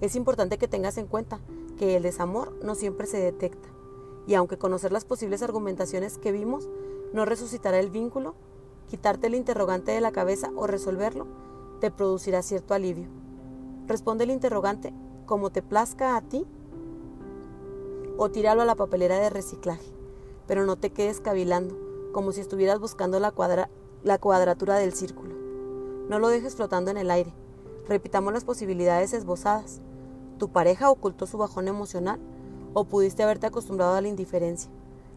Es 0.00 0.16
importante 0.16 0.58
que 0.58 0.68
tengas 0.68 0.98
en 0.98 1.06
cuenta 1.06 1.40
que 1.78 1.96
el 1.96 2.02
desamor 2.02 2.52
no 2.62 2.74
siempre 2.74 3.06
se 3.06 3.18
detecta, 3.18 3.68
y 4.26 4.34
aunque 4.34 4.58
conocer 4.58 4.92
las 4.92 5.04
posibles 5.04 5.42
argumentaciones 5.42 6.18
que 6.18 6.32
vimos 6.32 6.68
no 7.12 7.24
resucitará 7.24 7.78
el 7.78 7.90
vínculo, 7.90 8.34
quitarte 8.88 9.26
el 9.26 9.34
interrogante 9.34 9.92
de 9.92 10.00
la 10.00 10.12
cabeza 10.12 10.50
o 10.56 10.66
resolverlo 10.66 11.26
te 11.80 11.90
producirá 11.90 12.42
cierto 12.42 12.74
alivio. 12.74 13.08
Responde 13.86 14.24
el 14.24 14.30
interrogante 14.30 14.92
como 15.26 15.50
te 15.50 15.62
plazca 15.62 16.16
a 16.16 16.22
ti 16.22 16.46
o 18.16 18.30
tíralo 18.30 18.62
a 18.62 18.66
la 18.66 18.74
papelera 18.74 19.18
de 19.18 19.30
reciclaje, 19.30 19.92
pero 20.46 20.66
no 20.66 20.76
te 20.76 20.90
quedes 20.90 21.20
cavilando, 21.20 21.78
como 22.12 22.32
si 22.32 22.40
estuvieras 22.40 22.80
buscando 22.80 23.20
la, 23.20 23.32
la 24.02 24.18
cuadratura 24.18 24.76
del 24.76 24.92
círculo. 24.92 25.37
No 26.08 26.18
lo 26.18 26.28
dejes 26.28 26.56
flotando 26.56 26.90
en 26.90 26.96
el 26.96 27.10
aire. 27.10 27.34
Repitamos 27.86 28.32
las 28.32 28.44
posibilidades 28.44 29.12
esbozadas. 29.12 29.82
¿Tu 30.38 30.48
pareja 30.48 30.90
ocultó 30.90 31.26
su 31.26 31.36
bajón 31.36 31.68
emocional 31.68 32.18
o 32.72 32.84
pudiste 32.84 33.22
haberte 33.22 33.46
acostumbrado 33.46 33.94
a 33.94 34.00
la 34.00 34.08
indiferencia? 34.08 34.70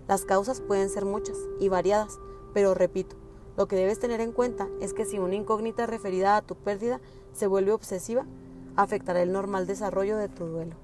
Las 0.09 0.25
causas 0.25 0.59
pueden 0.59 0.89
ser 0.89 1.05
muchas 1.05 1.37
y 1.61 1.69
variadas, 1.69 2.19
pero 2.53 2.73
repito, 2.73 3.15
lo 3.55 3.67
que 3.67 3.77
debes 3.77 3.99
tener 3.99 4.19
en 4.19 4.33
cuenta 4.33 4.67
es 4.81 4.93
que 4.93 5.05
si 5.05 5.17
una 5.17 5.35
incógnita 5.35 5.85
referida 5.85 6.35
a 6.35 6.41
tu 6.41 6.55
pérdida 6.55 6.99
se 7.31 7.47
vuelve 7.47 7.71
obsesiva, 7.71 8.25
afectará 8.75 9.21
el 9.21 9.31
normal 9.31 9.67
desarrollo 9.67 10.17
de 10.17 10.27
tu 10.27 10.45
duelo. 10.45 10.75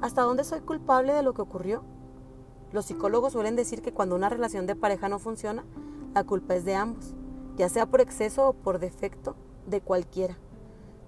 ¿Hasta 0.00 0.22
dónde 0.22 0.44
soy 0.44 0.60
culpable 0.60 1.12
de 1.12 1.24
lo 1.24 1.34
que 1.34 1.42
ocurrió? 1.42 1.82
Los 2.70 2.84
psicólogos 2.84 3.32
suelen 3.32 3.56
decir 3.56 3.82
que 3.82 3.92
cuando 3.92 4.14
una 4.14 4.28
relación 4.28 4.66
de 4.66 4.76
pareja 4.76 5.08
no 5.08 5.18
funciona, 5.18 5.64
la 6.14 6.22
culpa 6.22 6.54
es 6.54 6.64
de 6.64 6.76
ambos, 6.76 7.14
ya 7.58 7.68
sea 7.68 7.86
por 7.86 8.00
exceso 8.00 8.48
o 8.48 8.52
por 8.54 8.78
defecto 8.78 9.36
de 9.66 9.80
cualquiera, 9.80 10.38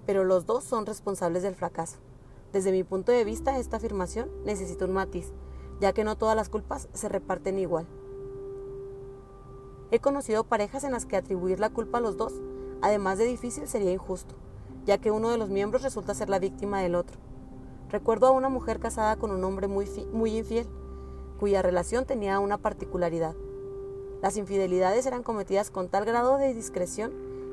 pero 0.05 0.23
los 0.23 0.45
dos 0.45 0.63
son 0.63 0.85
responsables 0.85 1.41
del 1.41 1.55
fracaso. 1.55 1.97
Desde 2.53 2.71
mi 2.71 2.83
punto 2.83 3.11
de 3.11 3.23
vista, 3.23 3.57
esta 3.57 3.77
afirmación 3.77 4.29
necesita 4.45 4.85
un 4.85 4.93
matiz, 4.93 5.33
ya 5.79 5.93
que 5.93 6.03
no 6.03 6.17
todas 6.17 6.35
las 6.35 6.49
culpas 6.49 6.89
se 6.93 7.09
reparten 7.09 7.57
igual. 7.57 7.87
He 9.89 9.99
conocido 9.99 10.43
parejas 10.43 10.83
en 10.83 10.91
las 10.91 11.05
que 11.05 11.17
atribuir 11.17 11.59
la 11.59 11.69
culpa 11.69 11.97
a 11.97 12.01
los 12.01 12.17
dos, 12.17 12.33
además 12.81 13.17
de 13.17 13.25
difícil, 13.25 13.67
sería 13.67 13.91
injusto 13.91 14.35
ya 14.85 14.97
que 14.97 15.11
uno 15.11 15.29
de 15.29 15.37
los 15.37 15.49
miembros 15.49 15.83
resulta 15.83 16.13
ser 16.13 16.29
la 16.29 16.39
víctima 16.39 16.81
del 16.81 16.95
otro. 16.95 17.17
Recuerdo 17.89 18.27
a 18.27 18.31
una 18.31 18.49
mujer 18.49 18.79
casada 18.79 19.15
con 19.17 19.31
un 19.31 19.43
hombre 19.43 19.67
muy, 19.67 19.87
muy 20.11 20.37
infiel, 20.37 20.67
cuya 21.39 21.61
relación 21.61 22.05
tenía 22.05 22.39
una 22.39 22.57
particularidad. 22.57 23.35
Las 24.21 24.37
infidelidades 24.37 25.05
eran 25.05 25.23
cometidas 25.23 25.71
con 25.71 25.89
tal 25.89 26.05
grado 26.05 26.37
de 26.37 26.53
discreción 26.53 27.11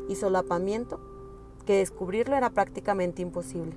y 0.09 0.17
solapamiento 0.17 1.01
que 1.67 1.79
descubrirlo 1.79 2.37
era 2.37 2.51
prácticamente 2.51 3.23
imposible. 3.23 3.75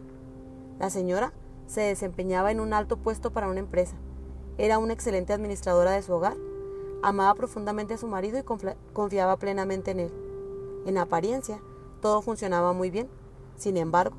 La 0.79 0.89
señora 0.89 1.33
se 1.67 1.81
desempeñaba 1.81 2.51
en 2.51 2.60
un 2.60 2.74
alto 2.74 2.98
puesto 2.98 3.31
para 3.31 3.50
una 3.50 3.60
empresa. 3.60 3.95
Era 4.57 4.77
una 4.77 4.93
excelente 4.93 5.33
administradora 5.33 5.91
de 5.91 6.01
su 6.01 6.13
hogar, 6.13 6.36
amaba 7.01 7.33
profundamente 7.36 7.93
a 7.93 7.98
su 7.98 8.07
marido 8.07 8.38
y 8.39 8.43
confiaba 8.93 9.38
plenamente 9.38 9.91
en 9.91 10.00
él. 10.01 10.12
En 10.86 10.98
apariencia, 10.98 11.62
todo 12.01 12.21
funcionaba 12.21 12.74
muy 12.74 12.89
bien 12.89 13.07
sin 13.62 13.77
embargo, 13.77 14.15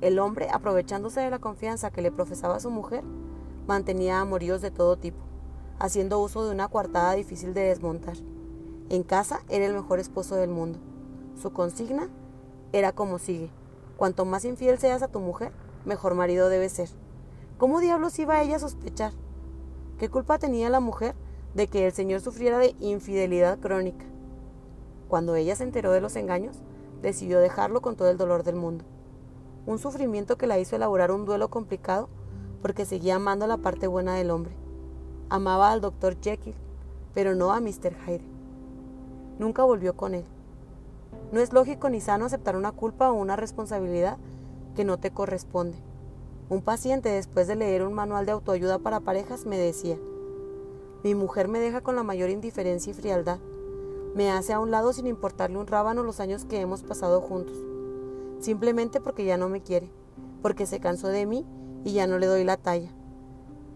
el 0.00 0.18
hombre, 0.18 0.48
aprovechándose 0.50 1.20
de 1.20 1.28
la 1.28 1.38
confianza 1.38 1.90
que 1.90 2.00
le 2.00 2.10
profesaba 2.10 2.60
su 2.60 2.70
mujer, 2.70 3.04
mantenía 3.66 4.20
amoríos 4.20 4.62
de 4.62 4.70
todo 4.70 4.96
tipo, 4.96 5.18
haciendo 5.78 6.18
uso 6.20 6.44
de 6.44 6.52
una 6.52 6.68
coartada 6.68 7.12
difícil 7.12 7.54
de 7.54 7.62
desmontar. 7.62 8.16
En 8.88 9.02
casa 9.02 9.40
era 9.48 9.66
el 9.66 9.74
mejor 9.74 9.98
esposo 9.98 10.36
del 10.36 10.50
mundo. 10.50 10.78
Su 11.40 11.52
consigna 11.52 12.08
era 12.72 12.92
como 12.92 13.18
sigue. 13.18 13.50
Cuanto 13.96 14.24
más 14.24 14.44
infiel 14.44 14.78
seas 14.78 15.02
a 15.02 15.08
tu 15.08 15.20
mujer, 15.20 15.52
mejor 15.84 16.14
marido 16.14 16.48
debe 16.48 16.68
ser. 16.68 16.88
¿Cómo 17.58 17.80
diablos 17.80 18.18
iba 18.18 18.42
ella 18.42 18.56
a 18.56 18.60
sospechar? 18.60 19.12
¿Qué 19.98 20.08
culpa 20.08 20.38
tenía 20.38 20.68
la 20.68 20.80
mujer 20.80 21.14
de 21.54 21.68
que 21.68 21.86
el 21.86 21.92
Señor 21.92 22.20
sufriera 22.20 22.58
de 22.58 22.74
infidelidad 22.80 23.58
crónica? 23.58 24.04
Cuando 25.08 25.34
ella 25.36 25.56
se 25.56 25.64
enteró 25.64 25.92
de 25.92 26.00
los 26.00 26.16
engaños, 26.16 26.58
decidió 27.00 27.40
dejarlo 27.40 27.80
con 27.80 27.96
todo 27.96 28.10
el 28.10 28.18
dolor 28.18 28.42
del 28.42 28.56
mundo. 28.56 28.84
Un 29.64 29.78
sufrimiento 29.78 30.36
que 30.36 30.46
la 30.46 30.58
hizo 30.58 30.76
elaborar 30.76 31.10
un 31.10 31.24
duelo 31.24 31.48
complicado 31.48 32.08
porque 32.60 32.84
seguía 32.84 33.16
amando 33.16 33.46
la 33.46 33.56
parte 33.56 33.86
buena 33.86 34.14
del 34.14 34.30
hombre. 34.30 34.54
Amaba 35.28 35.72
al 35.72 35.80
doctor 35.80 36.16
Jekyll, 36.20 36.54
pero 37.12 37.34
no 37.34 37.52
a 37.52 37.60
Mr. 37.60 37.96
Hyde. 38.06 38.24
Nunca 39.40 39.64
volvió 39.64 39.96
con 39.96 40.14
él. 40.14 40.24
No 41.32 41.40
es 41.40 41.52
lógico 41.52 41.88
ni 41.88 42.00
sano 42.00 42.26
aceptar 42.26 42.54
una 42.54 42.70
culpa 42.70 43.10
o 43.10 43.14
una 43.14 43.34
responsabilidad 43.34 44.18
que 44.76 44.84
no 44.84 44.98
te 44.98 45.10
corresponde. 45.10 45.78
Un 46.48 46.62
paciente, 46.62 47.08
después 47.08 47.48
de 47.48 47.56
leer 47.56 47.82
un 47.82 47.92
manual 47.92 48.24
de 48.24 48.32
autoayuda 48.32 48.78
para 48.78 49.00
parejas, 49.00 49.46
me 49.46 49.58
decía, 49.58 49.98
mi 51.02 51.16
mujer 51.16 51.48
me 51.48 51.58
deja 51.58 51.80
con 51.80 51.96
la 51.96 52.04
mayor 52.04 52.30
indiferencia 52.30 52.92
y 52.92 52.94
frialdad. 52.94 53.40
Me 54.14 54.30
hace 54.30 54.52
a 54.52 54.60
un 54.60 54.70
lado 54.70 54.92
sin 54.92 55.08
importarle 55.08 55.58
un 55.58 55.66
rábano 55.66 56.04
los 56.04 56.20
años 56.20 56.44
que 56.44 56.60
hemos 56.60 56.84
pasado 56.84 57.20
juntos. 57.20 57.56
Simplemente 58.38 59.00
porque 59.00 59.24
ya 59.24 59.36
no 59.36 59.48
me 59.48 59.60
quiere, 59.60 59.90
porque 60.40 60.66
se 60.66 60.78
cansó 60.78 61.08
de 61.08 61.26
mí 61.26 61.44
y 61.84 61.94
ya 61.94 62.06
no 62.06 62.20
le 62.20 62.26
doy 62.26 62.44
la 62.44 62.56
talla. 62.56 62.92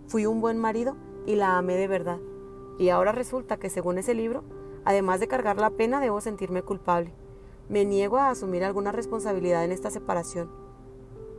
Fui 0.07 0.27
un 0.27 0.41
buen 0.41 0.57
marido 0.57 0.95
y 1.27 1.35
la 1.35 1.59
amé 1.59 1.77
de 1.77 1.89
verdad. 1.89 2.19
Y 2.79 2.89
ahora 2.89 3.13
resulta 3.13 3.59
que 3.59 3.71
según 3.71 3.99
ese 3.99 4.15
libro, 4.15 4.43
además 4.85 5.21
de 5.21 5.29
cargar 5.29 5.59
la 5.59 5.71
pena, 5.71 6.01
debo 6.01 6.21
sentirme 6.21 6.63
culpable. 6.63 7.13
Me 7.69 7.85
niego 7.85 8.19
a 8.19 8.31
asumir 8.31 8.65
alguna 8.65 8.93
responsabilidad 8.93 9.65
en 9.65 9.73
esta 9.73 9.91
separación. 9.91 10.51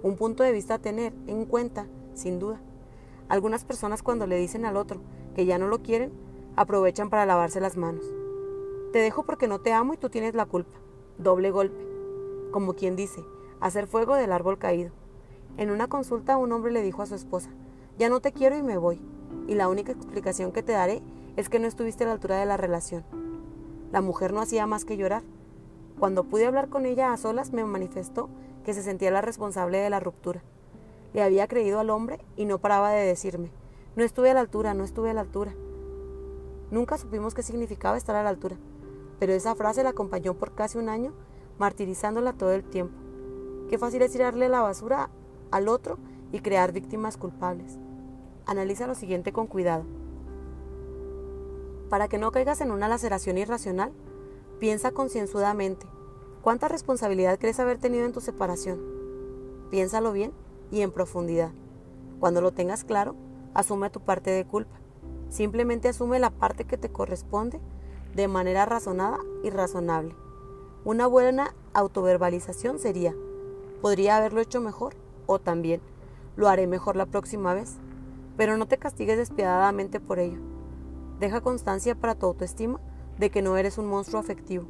Un 0.03 0.15
punto 0.15 0.43
de 0.43 0.51
vista 0.51 0.75
a 0.75 0.79
tener 0.79 1.13
en 1.27 1.45
cuenta, 1.45 1.87
sin 2.13 2.39
duda. 2.39 2.61
Algunas 3.27 3.65
personas 3.65 4.03
cuando 4.03 4.27
le 4.27 4.37
dicen 4.37 4.65
al 4.65 4.77
otro 4.77 5.01
que 5.35 5.45
ya 5.45 5.57
no 5.57 5.67
lo 5.67 5.81
quieren, 5.81 6.11
aprovechan 6.55 7.09
para 7.09 7.25
lavarse 7.25 7.61
las 7.61 7.77
manos. 7.77 8.05
Te 8.91 8.99
dejo 8.99 9.23
porque 9.23 9.47
no 9.47 9.59
te 9.59 9.73
amo 9.73 9.93
y 9.93 9.97
tú 9.97 10.09
tienes 10.09 10.35
la 10.35 10.45
culpa. 10.45 10.77
Doble 11.17 11.51
golpe. 11.51 11.87
Como 12.51 12.73
quien 12.73 12.95
dice, 12.95 13.23
hacer 13.59 13.87
fuego 13.87 14.15
del 14.15 14.31
árbol 14.31 14.57
caído. 14.57 14.91
En 15.57 15.71
una 15.71 15.87
consulta 15.87 16.37
un 16.37 16.51
hombre 16.51 16.71
le 16.71 16.81
dijo 16.81 17.01
a 17.01 17.05
su 17.05 17.15
esposa, 17.15 17.49
ya 17.97 18.09
no 18.09 18.19
te 18.19 18.31
quiero 18.31 18.57
y 18.57 18.63
me 18.63 18.77
voy, 18.77 19.01
y 19.47 19.55
la 19.55 19.69
única 19.69 19.91
explicación 19.91 20.51
que 20.51 20.63
te 20.63 20.71
daré 20.71 21.01
es 21.35 21.49
que 21.49 21.59
no 21.59 21.67
estuviste 21.67 22.03
a 22.03 22.07
la 22.07 22.13
altura 22.13 22.37
de 22.37 22.45
la 22.45 22.57
relación. 22.57 23.03
La 23.91 24.01
mujer 24.01 24.33
no 24.33 24.41
hacía 24.41 24.67
más 24.67 24.85
que 24.85 24.97
llorar. 24.97 25.23
Cuando 25.99 26.23
pude 26.23 26.45
hablar 26.45 26.69
con 26.69 26.85
ella 26.85 27.11
a 27.13 27.17
solas 27.17 27.51
me 27.51 27.63
manifestó 27.65 28.29
que 28.63 28.73
se 28.73 28.83
sentía 28.83 29.11
la 29.11 29.21
responsable 29.21 29.79
de 29.79 29.89
la 29.89 29.99
ruptura. 29.99 30.41
Le 31.13 31.21
había 31.21 31.47
creído 31.47 31.79
al 31.79 31.89
hombre 31.89 32.19
y 32.37 32.45
no 32.45 32.59
paraba 32.59 32.91
de 32.91 33.05
decirme, 33.05 33.51
no 33.95 34.03
estuve 34.03 34.31
a 34.31 34.33
la 34.33 34.39
altura, 34.39 34.73
no 34.73 34.83
estuve 34.83 35.09
a 35.09 35.13
la 35.13 35.21
altura. 35.21 35.53
Nunca 36.69 36.97
supimos 36.97 37.33
qué 37.33 37.43
significaba 37.43 37.97
estar 37.97 38.15
a 38.15 38.23
la 38.23 38.29
altura, 38.29 38.55
pero 39.19 39.33
esa 39.33 39.55
frase 39.55 39.83
la 39.83 39.89
acompañó 39.89 40.35
por 40.35 40.55
casi 40.55 40.77
un 40.77 40.87
año, 40.87 41.13
martirizándola 41.59 42.33
todo 42.33 42.53
el 42.53 42.63
tiempo. 42.63 42.95
Qué 43.69 43.77
fácil 43.77 44.01
es 44.01 44.11
tirarle 44.11 44.47
la 44.47 44.61
basura 44.61 45.09
al 45.51 45.67
otro 45.67 45.97
y 46.31 46.39
crear 46.39 46.71
víctimas 46.71 47.17
culpables. 47.17 47.77
Analiza 48.51 48.85
lo 48.85 48.95
siguiente 48.95 49.31
con 49.31 49.47
cuidado. 49.47 49.85
Para 51.89 52.09
que 52.09 52.17
no 52.17 52.33
caigas 52.33 52.59
en 52.59 52.71
una 52.71 52.89
laceración 52.89 53.37
irracional, 53.37 53.93
piensa 54.59 54.91
concienzudamente. 54.91 55.85
¿Cuánta 56.41 56.67
responsabilidad 56.67 57.39
crees 57.39 57.61
haber 57.61 57.77
tenido 57.77 58.05
en 58.05 58.11
tu 58.11 58.19
separación? 58.19 58.81
Piénsalo 59.69 60.11
bien 60.11 60.33
y 60.69 60.81
en 60.81 60.91
profundidad. 60.91 61.53
Cuando 62.19 62.41
lo 62.41 62.51
tengas 62.51 62.83
claro, 62.83 63.15
asume 63.53 63.89
tu 63.89 64.01
parte 64.01 64.31
de 64.31 64.45
culpa. 64.45 64.81
Simplemente 65.29 65.87
asume 65.87 66.19
la 66.19 66.31
parte 66.31 66.65
que 66.65 66.77
te 66.77 66.91
corresponde 66.91 67.61
de 68.15 68.27
manera 68.27 68.65
razonada 68.65 69.19
y 69.45 69.49
razonable. 69.49 70.13
Una 70.83 71.07
buena 71.07 71.55
autoverbalización 71.73 72.79
sería, 72.79 73.15
podría 73.81 74.17
haberlo 74.17 74.41
hecho 74.41 74.59
mejor 74.59 74.95
o 75.25 75.39
también, 75.39 75.79
lo 76.35 76.49
haré 76.49 76.67
mejor 76.67 76.97
la 76.97 77.05
próxima 77.05 77.53
vez, 77.53 77.77
pero 78.37 78.57
no 78.57 78.67
te 78.67 78.77
castigues 78.77 79.17
despiadadamente 79.17 79.99
por 79.99 80.19
ello. 80.19 80.39
Deja 81.19 81.41
constancia 81.41 81.95
para 81.95 82.15
tu 82.15 82.25
autoestima 82.25 82.79
de 83.17 83.29
que 83.29 83.41
no 83.41 83.57
eres 83.57 83.77
un 83.77 83.87
monstruo 83.87 84.19
afectivo. 84.19 84.65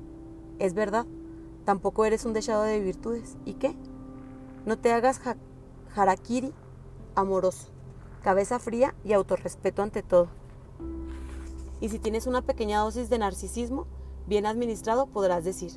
Es 0.60 0.74
verdad, 0.74 1.06
tampoco 1.66 2.06
eres 2.06 2.26
un 2.26 2.34
dechado 2.34 2.64
de 2.64 2.80
virtudes. 2.80 3.38
¿Y 3.46 3.54
qué? 3.54 3.76
No 4.66 4.78
te 4.78 4.92
hagas 4.92 5.22
harakiri 5.96 6.54
amoroso, 7.16 7.70
cabeza 8.24 8.60
fría 8.60 8.94
y 9.04 9.14
autorrespeto 9.14 9.82
ante 9.82 10.04
todo. 10.04 10.28
Y 11.80 11.90
si 11.90 12.00
tienes 12.00 12.28
una 12.28 12.42
pequeña 12.42 12.80
dosis 12.80 13.10
de 13.10 13.18
narcisismo, 13.18 13.88
bien 14.28 14.46
administrado, 14.46 15.08
podrás 15.08 15.44
decir, 15.44 15.72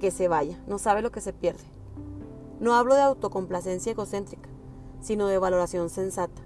que 0.00 0.10
se 0.10 0.28
vaya, 0.28 0.58
no 0.66 0.78
sabe 0.78 1.02
lo 1.02 1.12
que 1.12 1.20
se 1.20 1.32
pierde. 1.32 1.64
No 2.60 2.74
hablo 2.74 2.94
de 2.94 3.02
autocomplacencia 3.02 3.92
egocéntrica, 3.92 4.48
sino 5.00 5.26
de 5.26 5.38
valoración 5.38 5.90
sensata. 5.90 6.42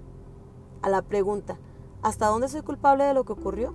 A 0.85 0.89
la 0.89 1.01
pregunta, 1.01 1.57
¿hasta 2.03 2.27
dónde 2.27 2.47
soy 2.47 2.61
culpable 2.61 3.05
de 3.05 3.15
lo 3.15 3.23
que 3.23 3.33
ocurrió? 3.33 3.73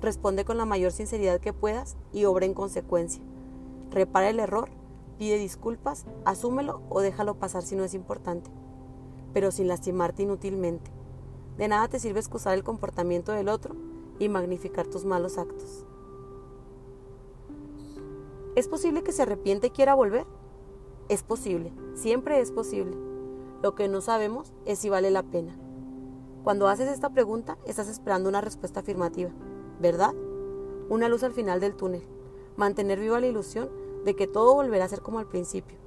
Responde 0.00 0.46
con 0.46 0.56
la 0.56 0.64
mayor 0.64 0.90
sinceridad 0.90 1.38
que 1.38 1.52
puedas 1.52 1.98
y 2.14 2.24
obra 2.24 2.46
en 2.46 2.54
consecuencia. 2.54 3.22
Repara 3.90 4.30
el 4.30 4.40
error, 4.40 4.70
pide 5.18 5.36
disculpas, 5.36 6.06
asúmelo 6.24 6.80
o 6.88 7.02
déjalo 7.02 7.34
pasar 7.34 7.62
si 7.62 7.76
no 7.76 7.84
es 7.84 7.92
importante, 7.92 8.50
pero 9.34 9.50
sin 9.50 9.68
lastimarte 9.68 10.22
inútilmente. 10.22 10.90
De 11.58 11.68
nada 11.68 11.88
te 11.88 11.98
sirve 11.98 12.20
excusar 12.20 12.54
el 12.54 12.64
comportamiento 12.64 13.32
del 13.32 13.50
otro 13.50 13.76
y 14.18 14.30
magnificar 14.30 14.86
tus 14.86 15.04
malos 15.04 15.36
actos. 15.36 15.84
¿Es 18.56 18.66
posible 18.66 19.02
que 19.02 19.12
se 19.12 19.24
arrepiente 19.24 19.66
y 19.66 19.70
quiera 19.72 19.92
volver? 19.92 20.24
Es 21.10 21.22
posible, 21.22 21.70
siempre 21.92 22.40
es 22.40 22.50
posible. 22.50 22.96
Lo 23.62 23.74
que 23.74 23.88
no 23.88 24.00
sabemos 24.00 24.54
es 24.64 24.78
si 24.78 24.88
vale 24.88 25.10
la 25.10 25.22
pena. 25.22 25.54
Cuando 26.44 26.66
haces 26.66 26.88
esta 26.88 27.10
pregunta, 27.10 27.56
estás 27.66 27.88
esperando 27.88 28.28
una 28.28 28.40
respuesta 28.40 28.80
afirmativa, 28.80 29.30
¿verdad? 29.80 30.12
Una 30.88 31.08
luz 31.08 31.22
al 31.22 31.32
final 31.32 31.60
del 31.60 31.76
túnel. 31.76 32.02
Mantener 32.56 32.98
viva 32.98 33.20
la 33.20 33.28
ilusión 33.28 33.70
de 34.04 34.16
que 34.16 34.26
todo 34.26 34.54
volverá 34.54 34.86
a 34.86 34.88
ser 34.88 35.02
como 35.02 35.20
al 35.20 35.28
principio. 35.28 35.78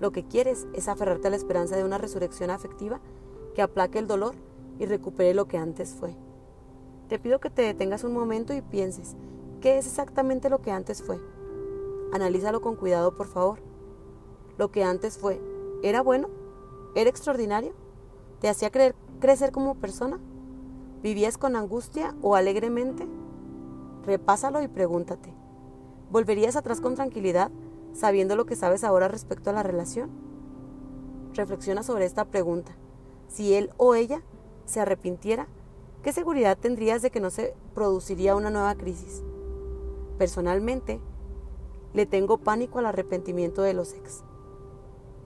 Lo 0.00 0.10
que 0.10 0.26
quieres 0.26 0.66
es 0.72 0.88
aferrarte 0.88 1.28
a 1.28 1.30
la 1.30 1.36
esperanza 1.36 1.76
de 1.76 1.84
una 1.84 1.98
resurrección 1.98 2.48
afectiva 2.48 3.00
que 3.54 3.60
aplaque 3.60 3.98
el 3.98 4.06
dolor 4.06 4.34
y 4.78 4.86
recupere 4.86 5.34
lo 5.34 5.46
que 5.46 5.58
antes 5.58 5.94
fue. 5.94 6.16
Te 7.08 7.18
pido 7.18 7.38
que 7.38 7.50
te 7.50 7.60
detengas 7.60 8.02
un 8.02 8.14
momento 8.14 8.54
y 8.54 8.62
pienses, 8.62 9.14
¿qué 9.60 9.76
es 9.76 9.86
exactamente 9.86 10.48
lo 10.48 10.62
que 10.62 10.70
antes 10.70 11.02
fue? 11.02 11.20
Analízalo 12.14 12.62
con 12.62 12.76
cuidado, 12.76 13.14
por 13.14 13.26
favor. 13.26 13.58
Lo 14.56 14.70
que 14.70 14.84
antes 14.84 15.18
fue, 15.18 15.38
¿era 15.82 16.00
bueno? 16.00 16.30
¿Era 16.94 17.10
extraordinario? 17.10 17.74
¿Te 18.40 18.48
hacía 18.48 18.70
creer, 18.70 18.94
crecer 19.22 19.52
como 19.52 19.76
persona? 19.76 20.18
¿Vivías 21.00 21.38
con 21.38 21.54
angustia 21.54 22.12
o 22.22 22.34
alegremente? 22.34 23.06
Repásalo 24.04 24.60
y 24.60 24.66
pregúntate. 24.66 25.32
¿Volverías 26.10 26.56
atrás 26.56 26.80
con 26.80 26.96
tranquilidad 26.96 27.52
sabiendo 27.92 28.34
lo 28.34 28.46
que 28.46 28.56
sabes 28.56 28.82
ahora 28.82 29.06
respecto 29.06 29.50
a 29.50 29.52
la 29.52 29.62
relación? 29.62 30.10
Reflexiona 31.34 31.84
sobre 31.84 32.04
esta 32.04 32.24
pregunta. 32.24 32.72
Si 33.28 33.54
él 33.54 33.70
o 33.76 33.94
ella 33.94 34.22
se 34.64 34.80
arrepintiera, 34.80 35.46
¿qué 36.02 36.12
seguridad 36.12 36.58
tendrías 36.58 37.00
de 37.00 37.12
que 37.12 37.20
no 37.20 37.30
se 37.30 37.54
produciría 37.74 38.34
una 38.34 38.50
nueva 38.50 38.74
crisis? 38.74 39.22
Personalmente, 40.18 41.00
le 41.94 42.06
tengo 42.06 42.38
pánico 42.38 42.80
al 42.80 42.86
arrepentimiento 42.86 43.62
de 43.62 43.74
los 43.74 43.94
ex 43.94 44.24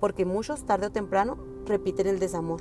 porque 0.00 0.26
muchos 0.26 0.64
tarde 0.64 0.88
o 0.88 0.92
temprano 0.92 1.38
repiten 1.64 2.06
el 2.06 2.18
desamor. 2.18 2.60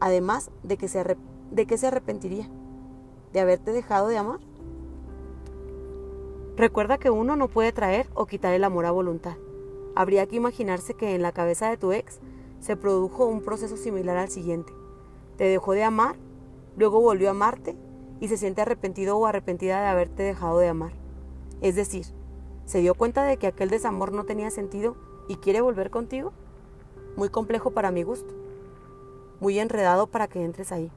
Además 0.00 0.50
de 0.62 0.76
que 0.76 0.88
se, 0.88 1.16
de 1.50 1.66
que 1.66 1.78
se 1.78 1.86
arrepentiría 1.86 2.48
de 3.32 3.40
haberte 3.40 3.72
dejado 3.72 4.08
de 4.08 4.16
amar. 4.16 4.40
Recuerda 6.56 6.98
que 6.98 7.10
uno 7.10 7.34
no 7.34 7.48
puede 7.48 7.72
traer 7.72 8.08
o 8.14 8.26
quitar 8.26 8.54
el 8.54 8.62
amor 8.62 8.86
a 8.86 8.92
voluntad. 8.92 9.36
Habría 9.96 10.26
que 10.26 10.36
imaginarse 10.36 10.94
que 10.94 11.14
en 11.14 11.22
la 11.22 11.32
cabeza 11.32 11.68
de 11.68 11.76
tu 11.76 11.92
ex 11.92 12.20
se 12.60 12.76
produjo 12.76 13.26
un 13.26 13.42
proceso 13.42 13.76
similar 13.76 14.16
al 14.16 14.28
siguiente. 14.28 14.72
Te 15.36 15.44
dejó 15.44 15.72
de 15.72 15.82
amar, 15.82 16.16
luego 16.76 17.00
volvió 17.00 17.28
a 17.28 17.32
amarte 17.32 17.76
y 18.20 18.28
se 18.28 18.36
siente 18.36 18.62
arrepentido 18.62 19.18
o 19.18 19.26
arrepentida 19.26 19.80
de 19.80 19.88
haberte 19.88 20.22
dejado 20.22 20.60
de 20.60 20.68
amar. 20.68 20.92
Es 21.60 21.74
decir, 21.74 22.06
se 22.66 22.78
dio 22.78 22.94
cuenta 22.94 23.24
de 23.24 23.36
que 23.36 23.48
aquel 23.48 23.68
desamor 23.68 24.12
no 24.12 24.24
tenía 24.24 24.50
sentido 24.50 24.96
y 25.28 25.36
quiere 25.36 25.60
volver 25.60 25.90
contigo? 25.90 26.32
Muy 27.16 27.30
complejo 27.30 27.72
para 27.72 27.90
mi 27.90 28.04
gusto. 28.04 28.32
Muy 29.44 29.58
enredado 29.58 30.06
para 30.06 30.26
que 30.26 30.42
entres 30.42 30.72
ahí. 30.72 30.90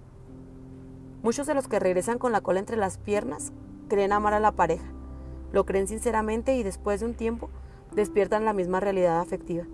Muchos 1.22 1.48
de 1.48 1.54
los 1.54 1.68
que 1.68 1.80
regresan 1.80 2.18
con 2.18 2.32
la 2.32 2.40
cola 2.40 2.60
entre 2.60 2.78
las 2.78 2.98
piernas 2.98 3.52
creen 3.90 4.14
amar 4.14 4.34
a 4.34 4.40
la 4.40 4.54
pareja. 4.54 4.86
Lo 5.52 5.66
creen 5.66 5.86
sinceramente 5.86 6.56
y 6.56 6.64
después 6.64 7.02
de 7.02 7.08
un 7.08 7.14
tiempo 7.14 7.50
despiertan 7.94 8.46
la 8.46 8.54
misma 8.54 8.80
realidad 8.80 9.20
afectiva. 9.20 9.66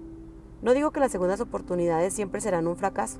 No 0.64 0.74
digo 0.74 0.90
que 0.90 1.00
las 1.00 1.12
segundas 1.12 1.40
oportunidades 1.40 2.16
siempre 2.16 2.42
serán 2.42 2.66
un 2.66 2.76
fracaso. 2.76 3.20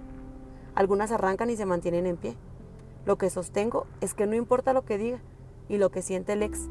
Algunas 0.74 1.12
arrancan 1.12 1.52
y 1.52 1.56
se 1.56 1.68
mantienen 1.68 2.08
en 2.08 2.18
pie. 2.18 2.36
Lo 3.06 3.20
que 3.20 3.30
sostengo 3.30 3.86
es 4.02 4.16
que 4.16 4.26
no 4.26 4.34
importa 4.34 4.74
lo 4.74 4.86
que 4.86 4.98
diga 4.98 5.20
y 5.70 5.78
lo 5.78 5.92
que 5.92 6.02
siente 6.02 6.34
el 6.34 6.42
ex, 6.42 6.68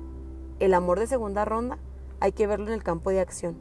el 0.58 0.74
amor 0.74 0.98
de 0.98 1.06
segunda 1.06 1.44
ronda 1.44 1.78
hay 2.18 2.32
que 2.32 2.48
verlo 2.48 2.66
en 2.66 2.72
el 2.72 2.82
campo 2.82 3.10
de 3.10 3.20
acción. 3.20 3.54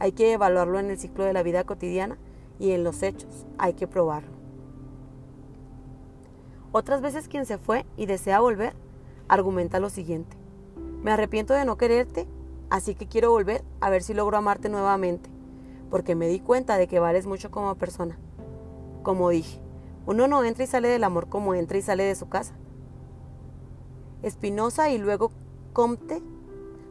Hay 0.00 0.10
que 0.10 0.32
evaluarlo 0.32 0.80
en 0.80 0.90
el 0.90 0.98
ciclo 0.98 1.22
de 1.22 1.34
la 1.34 1.44
vida 1.44 1.62
cotidiana 1.62 2.18
y 2.58 2.72
en 2.72 2.82
los 2.82 3.04
hechos. 3.04 3.46
Hay 3.58 3.74
que 3.74 3.86
probarlo. 3.86 4.35
Otras 6.72 7.00
veces 7.00 7.28
quien 7.28 7.46
se 7.46 7.58
fue 7.58 7.86
y 7.96 8.06
desea 8.06 8.40
volver 8.40 8.74
argumenta 9.28 9.80
lo 9.80 9.90
siguiente. 9.90 10.36
Me 11.02 11.12
arrepiento 11.12 11.54
de 11.54 11.64
no 11.64 11.76
quererte, 11.76 12.26
así 12.70 12.94
que 12.94 13.06
quiero 13.06 13.30
volver 13.30 13.64
a 13.80 13.90
ver 13.90 14.02
si 14.02 14.14
logro 14.14 14.36
amarte 14.36 14.68
nuevamente, 14.68 15.30
porque 15.90 16.14
me 16.14 16.28
di 16.28 16.40
cuenta 16.40 16.76
de 16.76 16.88
que 16.88 17.00
vales 17.00 17.26
mucho 17.26 17.50
como 17.50 17.74
persona. 17.76 18.18
Como 19.02 19.30
dije, 19.30 19.60
uno 20.06 20.28
no 20.28 20.42
entra 20.44 20.64
y 20.64 20.66
sale 20.66 20.88
del 20.88 21.04
amor 21.04 21.28
como 21.28 21.54
entra 21.54 21.78
y 21.78 21.82
sale 21.82 22.04
de 22.04 22.14
su 22.14 22.28
casa. 22.28 22.54
Espinosa 24.22 24.90
y 24.90 24.98
luego 24.98 25.30
Comte 25.72 26.22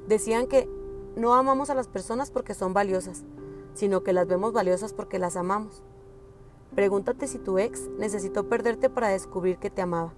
decían 0.07 0.47
que 0.47 0.69
no 1.15 1.33
amamos 1.33 1.69
a 1.69 1.75
las 1.75 1.87
personas 1.87 2.31
porque 2.31 2.53
son 2.53 2.73
valiosas, 2.73 3.23
sino 3.73 4.03
que 4.03 4.13
las 4.13 4.27
vemos 4.27 4.53
valiosas 4.53 4.93
porque 4.93 5.19
las 5.19 5.35
amamos. 5.35 5.83
Pregúntate 6.75 7.27
si 7.27 7.39
tu 7.39 7.57
ex 7.57 7.89
necesitó 7.97 8.49
perderte 8.49 8.89
para 8.89 9.07
descubrir 9.07 9.57
que 9.57 9.69
te 9.69 9.81
amaba. 9.81 10.13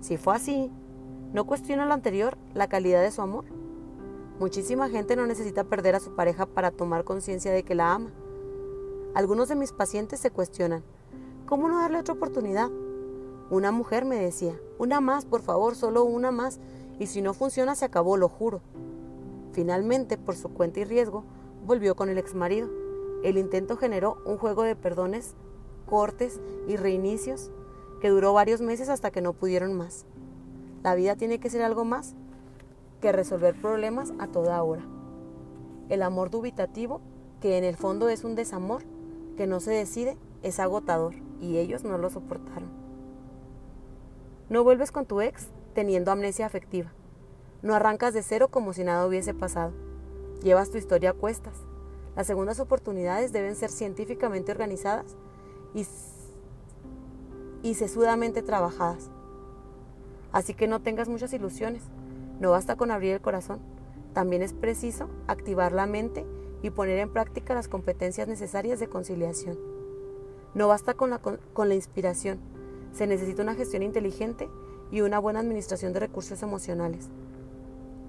Si 0.00 0.16
fue 0.16 0.34
así, 0.34 0.70
¿no 1.34 1.46
cuestiona 1.46 1.84
lo 1.84 1.92
anterior, 1.92 2.38
la 2.54 2.66
calidad 2.66 3.02
de 3.02 3.10
su 3.10 3.20
amor? 3.20 3.44
Muchísima 4.40 4.88
gente 4.88 5.16
no 5.16 5.26
necesita 5.26 5.64
perder 5.64 5.94
a 5.94 6.00
su 6.00 6.14
pareja 6.14 6.46
para 6.46 6.70
tomar 6.70 7.04
conciencia 7.04 7.52
de 7.52 7.62
que 7.62 7.74
la 7.74 7.92
ama. 7.92 8.10
Algunos 9.14 9.48
de 9.48 9.54
mis 9.54 9.72
pacientes 9.72 10.18
se 10.18 10.30
cuestionan, 10.30 10.82
¿cómo 11.44 11.68
no 11.68 11.78
darle 11.78 11.98
otra 11.98 12.14
oportunidad? 12.14 12.70
Una 13.50 13.70
mujer 13.70 14.06
me 14.06 14.16
decía, 14.16 14.58
una 14.78 15.02
más, 15.02 15.26
por 15.26 15.42
favor, 15.42 15.74
solo 15.74 16.04
una 16.04 16.30
más, 16.30 16.58
y 16.98 17.06
si 17.06 17.20
no 17.20 17.34
funciona 17.34 17.74
se 17.74 17.84
acabó, 17.84 18.16
lo 18.16 18.30
juro. 18.30 18.62
Finalmente, 19.52 20.16
por 20.16 20.36
su 20.36 20.48
cuenta 20.48 20.80
y 20.80 20.84
riesgo, 20.84 21.24
volvió 21.66 21.94
con 21.94 22.08
el 22.08 22.16
exmarido. 22.16 22.70
El 23.22 23.36
intento 23.36 23.76
generó 23.76 24.16
un 24.24 24.38
juego 24.38 24.62
de 24.62 24.74
perdones, 24.74 25.34
cortes 25.92 26.40
y 26.66 26.76
reinicios 26.76 27.50
que 28.00 28.08
duró 28.08 28.32
varios 28.32 28.62
meses 28.62 28.88
hasta 28.88 29.10
que 29.10 29.20
no 29.20 29.34
pudieron 29.34 29.74
más. 29.74 30.06
La 30.82 30.94
vida 30.94 31.16
tiene 31.16 31.38
que 31.38 31.50
ser 31.50 31.60
algo 31.60 31.84
más 31.84 32.14
que 33.02 33.12
resolver 33.12 33.54
problemas 33.60 34.14
a 34.18 34.26
toda 34.26 34.62
hora. 34.62 34.86
El 35.90 36.02
amor 36.02 36.30
dubitativo, 36.30 37.02
que 37.42 37.58
en 37.58 37.64
el 37.64 37.76
fondo 37.76 38.08
es 38.08 38.24
un 38.24 38.36
desamor 38.36 38.84
que 39.36 39.46
no 39.46 39.60
se 39.60 39.72
decide, 39.72 40.16
es 40.42 40.60
agotador 40.60 41.14
y 41.42 41.58
ellos 41.58 41.84
no 41.84 41.98
lo 41.98 42.08
soportaron. 42.08 42.70
No 44.48 44.64
vuelves 44.64 44.92
con 44.92 45.04
tu 45.04 45.20
ex 45.20 45.48
teniendo 45.74 46.10
amnesia 46.10 46.46
afectiva. 46.46 46.90
No 47.60 47.74
arrancas 47.74 48.14
de 48.14 48.22
cero 48.22 48.48
como 48.48 48.72
si 48.72 48.82
nada 48.82 49.06
hubiese 49.06 49.34
pasado. 49.34 49.74
Llevas 50.42 50.70
tu 50.70 50.78
historia 50.78 51.10
a 51.10 51.12
cuestas. 51.12 51.66
Las 52.16 52.26
segundas 52.26 52.60
oportunidades 52.60 53.30
deben 53.30 53.56
ser 53.56 53.68
científicamente 53.68 54.52
organizadas 54.52 55.18
y, 55.74 55.86
y 57.62 57.74
sesudamente 57.74 58.42
trabajadas. 58.42 59.10
Así 60.32 60.54
que 60.54 60.66
no 60.66 60.80
tengas 60.80 61.08
muchas 61.08 61.32
ilusiones. 61.32 61.82
No 62.40 62.50
basta 62.50 62.76
con 62.76 62.90
abrir 62.90 63.12
el 63.12 63.20
corazón. 63.20 63.60
También 64.14 64.42
es 64.42 64.52
preciso 64.52 65.08
activar 65.26 65.72
la 65.72 65.86
mente 65.86 66.26
y 66.62 66.70
poner 66.70 66.98
en 66.98 67.12
práctica 67.12 67.54
las 67.54 67.68
competencias 67.68 68.28
necesarias 68.28 68.80
de 68.80 68.88
conciliación. 68.88 69.58
No 70.54 70.68
basta 70.68 70.94
con 70.94 71.10
la, 71.10 71.18
con 71.18 71.68
la 71.68 71.74
inspiración. 71.74 72.38
Se 72.92 73.06
necesita 73.06 73.42
una 73.42 73.54
gestión 73.54 73.82
inteligente 73.82 74.48
y 74.90 75.00
una 75.00 75.18
buena 75.18 75.40
administración 75.40 75.92
de 75.92 76.00
recursos 76.00 76.42
emocionales. 76.42 77.08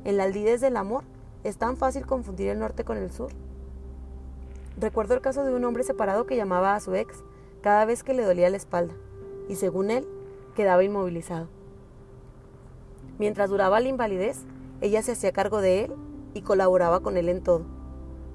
En 0.03 0.17
la 0.17 0.23
aldidez 0.23 0.59
del 0.59 0.75
amor 0.75 1.03
es 1.43 1.57
tan 1.57 1.77
fácil 1.77 2.05
confundir 2.05 2.49
el 2.49 2.59
norte 2.59 2.83
con 2.83 2.97
el 2.97 3.11
sur. 3.11 3.31
Recuerdo 4.77 5.13
el 5.13 5.21
caso 5.21 5.43
de 5.45 5.53
un 5.53 5.63
hombre 5.63 5.83
separado 5.83 6.25
que 6.25 6.35
llamaba 6.35 6.75
a 6.75 6.79
su 6.79 6.95
ex 6.95 7.23
cada 7.63 7.85
vez 7.85 8.03
que 8.03 8.13
le 8.13 8.25
dolía 8.25 8.49
la 8.49 8.57
espalda 8.57 8.93
y 9.47 9.55
según 9.55 9.89
él 9.89 10.05
quedaba 10.53 10.83
inmovilizado. 10.83 11.47
Mientras 13.17 13.49
duraba 13.49 13.79
la 13.79 13.87
invalidez, 13.87 14.41
ella 14.81 15.01
se 15.01 15.13
hacía 15.13 15.31
cargo 15.31 15.61
de 15.61 15.85
él 15.85 15.93
y 16.33 16.41
colaboraba 16.41 16.99
con 16.99 17.15
él 17.15 17.29
en 17.29 17.41
todo. 17.41 17.63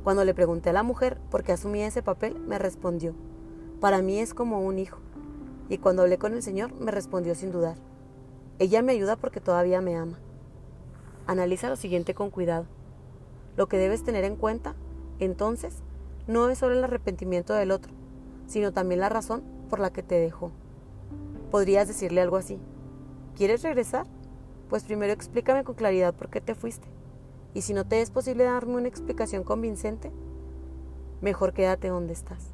Cuando 0.02 0.24
le 0.24 0.32
pregunté 0.32 0.70
a 0.70 0.72
la 0.72 0.82
mujer 0.82 1.18
por 1.30 1.44
qué 1.44 1.52
asumía 1.52 1.86
ese 1.86 2.02
papel, 2.02 2.40
me 2.40 2.58
respondió, 2.58 3.14
para 3.80 4.00
mí 4.00 4.18
es 4.18 4.32
como 4.32 4.62
un 4.62 4.78
hijo. 4.78 4.98
Y 5.68 5.76
cuando 5.76 6.02
hablé 6.02 6.16
con 6.16 6.32
el 6.32 6.42
Señor, 6.42 6.72
me 6.80 6.90
respondió 6.90 7.34
sin 7.34 7.52
dudar, 7.52 7.76
ella 8.58 8.80
me 8.80 8.92
ayuda 8.92 9.16
porque 9.16 9.40
todavía 9.40 9.82
me 9.82 9.94
ama. 9.94 10.18
Analiza 11.26 11.68
lo 11.68 11.76
siguiente 11.76 12.14
con 12.14 12.30
cuidado. 12.30 12.64
Lo 13.58 13.68
que 13.68 13.76
debes 13.76 14.02
tener 14.02 14.24
en 14.24 14.36
cuenta, 14.36 14.74
entonces, 15.18 15.82
no 16.26 16.48
es 16.48 16.58
solo 16.58 16.74
el 16.74 16.84
arrepentimiento 16.84 17.52
del 17.52 17.72
otro, 17.72 17.92
sino 18.48 18.72
también 18.72 19.00
la 19.00 19.08
razón 19.08 19.44
por 19.70 19.78
la 19.78 19.92
que 19.92 20.02
te 20.02 20.16
dejó. 20.16 20.50
Podrías 21.52 21.86
decirle 21.86 22.20
algo 22.20 22.36
así. 22.36 22.58
¿Quieres 23.36 23.62
regresar? 23.62 24.06
Pues 24.68 24.82
primero 24.82 25.12
explícame 25.12 25.62
con 25.62 25.76
claridad 25.76 26.14
por 26.14 26.30
qué 26.30 26.40
te 26.40 26.56
fuiste. 26.56 26.88
Y 27.54 27.62
si 27.62 27.74
no 27.74 27.86
te 27.86 28.00
es 28.00 28.10
posible 28.10 28.44
darme 28.44 28.76
una 28.76 28.88
explicación 28.88 29.44
convincente, 29.44 30.10
mejor 31.20 31.52
quédate 31.52 31.88
donde 31.88 32.14
estás. 32.14 32.48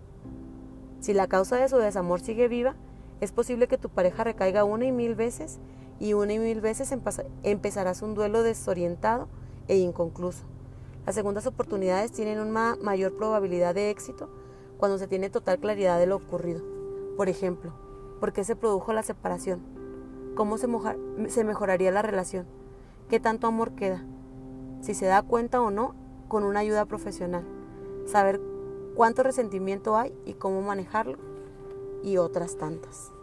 Si 1.00 1.14
la 1.14 1.26
causa 1.26 1.56
de 1.56 1.68
su 1.68 1.78
desamor 1.78 2.20
sigue 2.20 2.48
viva, 2.48 2.74
es 3.20 3.32
posible 3.32 3.68
que 3.68 3.78
tu 3.78 3.88
pareja 3.88 4.24
recaiga 4.24 4.64
una 4.64 4.84
y 4.84 4.92
mil 4.92 5.14
veces 5.14 5.58
y 6.00 6.14
una 6.14 6.32
y 6.32 6.38
mil 6.38 6.60
veces 6.60 6.92
empezarás 7.42 8.02
un 8.02 8.14
duelo 8.14 8.42
desorientado 8.42 9.28
e 9.68 9.76
inconcluso. 9.78 10.44
Las 11.06 11.14
segundas 11.14 11.46
oportunidades 11.46 12.12
tienen 12.12 12.40
una 12.40 12.76
mayor 12.80 13.16
probabilidad 13.16 13.74
de 13.74 13.90
éxito 13.90 14.28
cuando 14.84 14.98
se 14.98 15.08
tiene 15.08 15.30
total 15.30 15.58
claridad 15.58 15.98
de 15.98 16.04
lo 16.04 16.16
ocurrido. 16.16 16.60
Por 17.16 17.30
ejemplo, 17.30 17.72
¿por 18.20 18.34
qué 18.34 18.44
se 18.44 18.54
produjo 18.54 18.92
la 18.92 19.02
separación? 19.02 19.62
¿Cómo 20.34 20.58
se, 20.58 20.68
se 21.28 21.42
mejoraría 21.42 21.90
la 21.90 22.02
relación? 22.02 22.44
¿Qué 23.08 23.18
tanto 23.18 23.46
amor 23.46 23.74
queda? 23.76 24.04
Si 24.82 24.92
se 24.92 25.06
da 25.06 25.22
cuenta 25.22 25.62
o 25.62 25.70
no 25.70 25.94
con 26.28 26.44
una 26.44 26.60
ayuda 26.60 26.84
profesional. 26.84 27.46
Saber 28.04 28.42
cuánto 28.94 29.22
resentimiento 29.22 29.96
hay 29.96 30.14
y 30.26 30.34
cómo 30.34 30.60
manejarlo 30.60 31.16
y 32.02 32.18
otras 32.18 32.58
tantas. 32.58 33.13